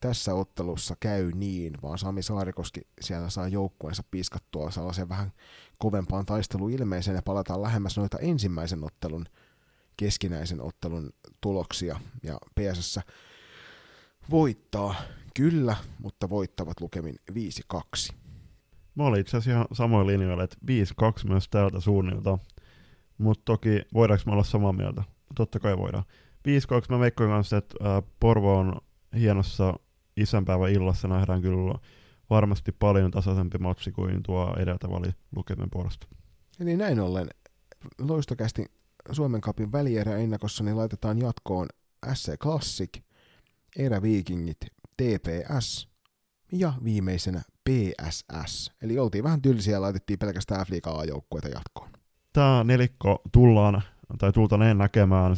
[0.00, 5.32] tässä ottelussa käy niin, vaan Sami Saarikoski siellä saa joukkueensa piskattua sellaisen vähän
[5.78, 9.26] kovempaan taisteluilmeeseen ja palataan lähemmäs noita ensimmäisen ottelun,
[9.96, 13.00] keskinäisen ottelun tuloksia ja PSS
[14.30, 14.94] voittaa
[15.34, 17.16] kyllä, mutta voittavat lukemin
[17.72, 18.14] 5-2.
[18.94, 20.56] Mä olin itse asiassa ihan samoin linjoilla, että
[21.24, 22.38] 5-2 myös täältä suunnilta.
[23.18, 25.02] Mutta toki voidaanko me olla samaa mieltä?
[25.34, 26.04] Totta kai voidaan.
[26.48, 26.50] 5-2
[26.88, 27.74] mä veikkoin kanssa, että
[28.20, 28.80] Porvo on
[29.18, 29.74] hienossa
[30.16, 31.78] isänpäivän illassa nähdään kyllä
[32.30, 36.06] varmasti paljon tasaisempi matsi kuin tuo edeltävä oli lukemen puolesta.
[36.60, 37.28] Eli näin ollen
[38.00, 38.66] loistokästi
[39.12, 41.68] Suomen kapin välierä ennakossa niin laitetaan jatkoon
[42.14, 42.90] SC Classic,
[43.76, 44.58] Eräviikingit,
[44.96, 45.93] TPS
[46.52, 48.72] ja viimeisenä PSS.
[48.82, 50.70] Eli oltiin vähän tylsiä ja laitettiin pelkästään f
[51.06, 51.90] joukkueita jatkoon.
[52.32, 53.82] Tämä nelikko tullaan
[54.18, 55.36] tai tultaneen näkemään 7-9.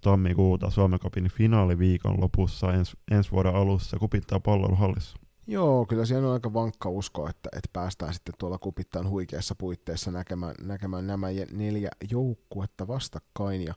[0.00, 5.18] tammikuuta Suomen Cupin finaaliviikon lopussa ens, ensi vuoden alussa kupittaa palloiluhallissa.
[5.46, 10.10] Joo, kyllä siellä on aika vankka usko, että, että päästään sitten tuolla kupittaan huikeassa puitteissa
[10.10, 13.64] näkemään, näkemään nämä neljä joukkuetta vastakkain.
[13.64, 13.74] Ja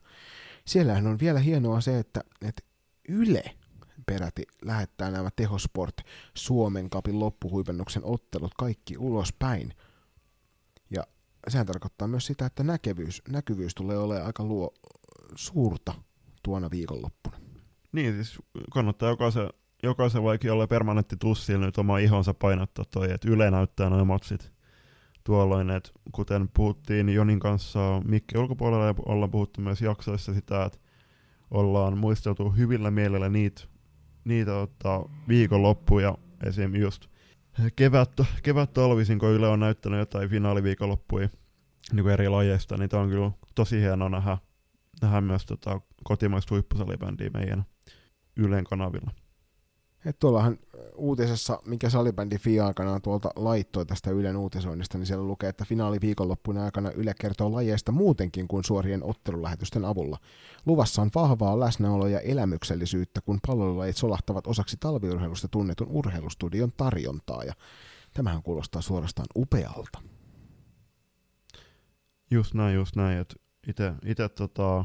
[0.64, 2.62] siellähän on vielä hienoa se, että, että
[3.08, 3.42] Yle
[4.12, 5.96] peräti lähettää nämä Tehosport
[6.34, 9.74] Suomen kapin loppuhuipennuksen ottelut kaikki ulospäin.
[10.90, 11.02] Ja
[11.48, 14.74] sehän tarkoittaa myös sitä, että näkevyys, näkyvyys tulee olemaan aika luo
[15.34, 15.94] suurta
[16.42, 17.36] tuona viikonloppuna.
[17.92, 18.38] Niin, siis
[18.70, 19.48] kannattaa jokaisen,
[19.82, 24.52] jokaisen vaikka olla permanentti tussilla nyt oma ihonsa painottaa toi, että Yle näyttää noin matsit
[25.24, 30.78] tuolloin, että kuten puhuttiin Jonin kanssa Mikki ulkopuolella ja ollaan puhuttu myös jaksoissa sitä, että
[31.50, 33.71] ollaan muisteltu hyvillä mielellä niitä,
[34.24, 36.74] niitä ottaa viikonloppuja, esim.
[36.74, 37.06] just
[37.76, 38.10] kevät,
[38.42, 41.28] kevät talvisin, kun Yle on näyttänyt jotain finaaliviikonloppuja
[41.92, 44.38] niin eri lajeista, niin tämä on kyllä tosi hienoa nähdä,
[45.02, 47.64] nähdä myös tota, kotimaista huippusalibändiä meidän
[48.36, 49.10] Ylen kanavilla.
[50.04, 50.58] Et tuollahan
[50.94, 55.98] uutisessa, mikä salibändi FI aikana tuolta laittoi tästä Ylen uutisoinnista, niin siellä lukee, että finaali
[56.00, 60.18] viikonloppuna aikana Yle kertoo lajeista muutenkin kuin suorien ottelulähetysten avulla.
[60.66, 67.52] Luvassa on vahvaa läsnäoloa ja elämyksellisyyttä, kun pallolajit solahtavat osaksi talviurheilusta tunnetun urheilustudion tarjontaa, ja
[68.14, 69.98] tämähän kuulostaa suorastaan upealta.
[72.30, 74.84] Just näin, just näin, että itse tota,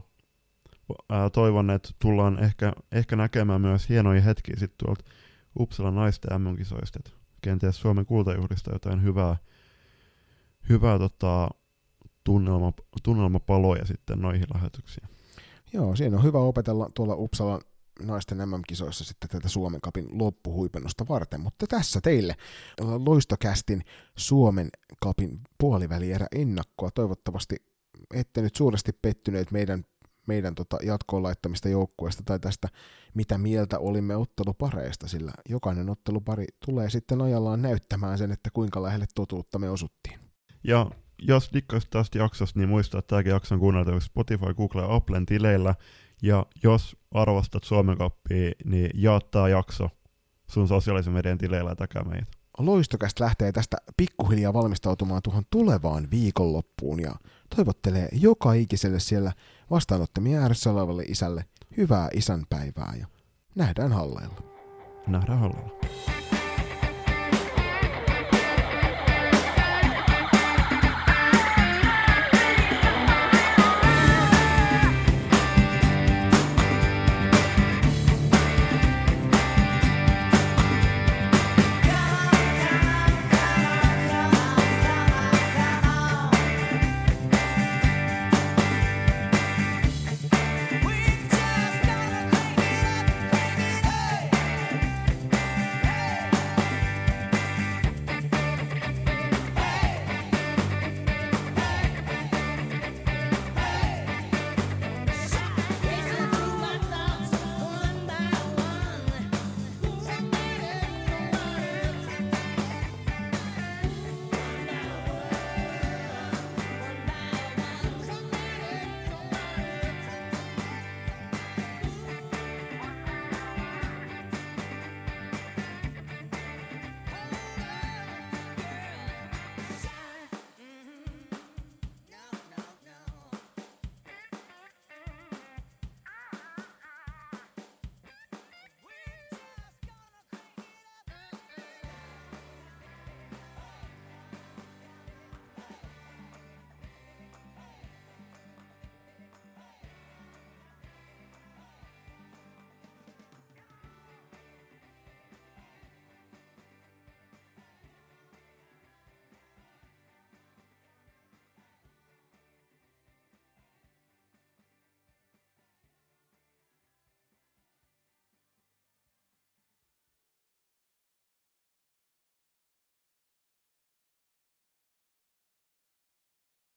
[1.34, 5.04] toivon, että tullaan ehkä, ehkä näkemään myös hienoja hetkiä sitten tuolta
[5.60, 7.12] Uppsala naisten MM-kisoista, että
[7.42, 9.36] kenties Suomen kultajuhlista jotain hyvää,
[10.70, 11.50] hyvää tota,
[12.24, 12.74] tunnelma,
[13.04, 15.10] tunnelmapaloja sitten noihin lähetyksiin.
[15.74, 17.62] Joo, siinä on hyvä opetella tuolla Uppsalan
[18.04, 22.36] naisten MM-kisoissa sitten tätä Suomen kapin loppuhuipennusta varten, mutta tässä teille
[23.06, 23.84] loistokästin
[24.18, 24.70] Suomen
[25.02, 26.92] kapin puolivälierä ennakkoa.
[26.92, 27.56] Toivottavasti
[28.14, 29.84] ette nyt suuresti pettyneet meidän
[30.28, 32.68] meidän tota jatkoon laittamista joukkueesta tai tästä,
[33.14, 39.06] mitä mieltä olimme ottelupareista, sillä jokainen ottelupari tulee sitten ajallaan näyttämään sen, että kuinka lähelle
[39.16, 40.20] totuutta me osuttiin.
[40.64, 45.26] Ja jos dikkasit tästä jaksosta, niin muista, että tämäkin jakson kuunneltavissa Spotify, Google ja Applen
[45.26, 45.76] tileillä.
[46.22, 49.90] Ja jos arvostat Suomen kappia, niin jaa tämä jakso
[50.50, 52.28] sun sosiaalisen median tileillä ja takaa meitä.
[52.58, 57.16] Loistokästä lähtee tästä pikkuhiljaa valmistautumaan tuohon tulevaan viikonloppuun ja
[57.56, 59.32] toivottelee joka ikiselle siellä
[59.72, 61.46] vastaanottamien ääressä olevalle isälle
[61.78, 63.08] hyvää isänpäivää ja
[63.56, 64.42] nähdään halleilla.
[65.08, 66.17] Nähdään halleilla.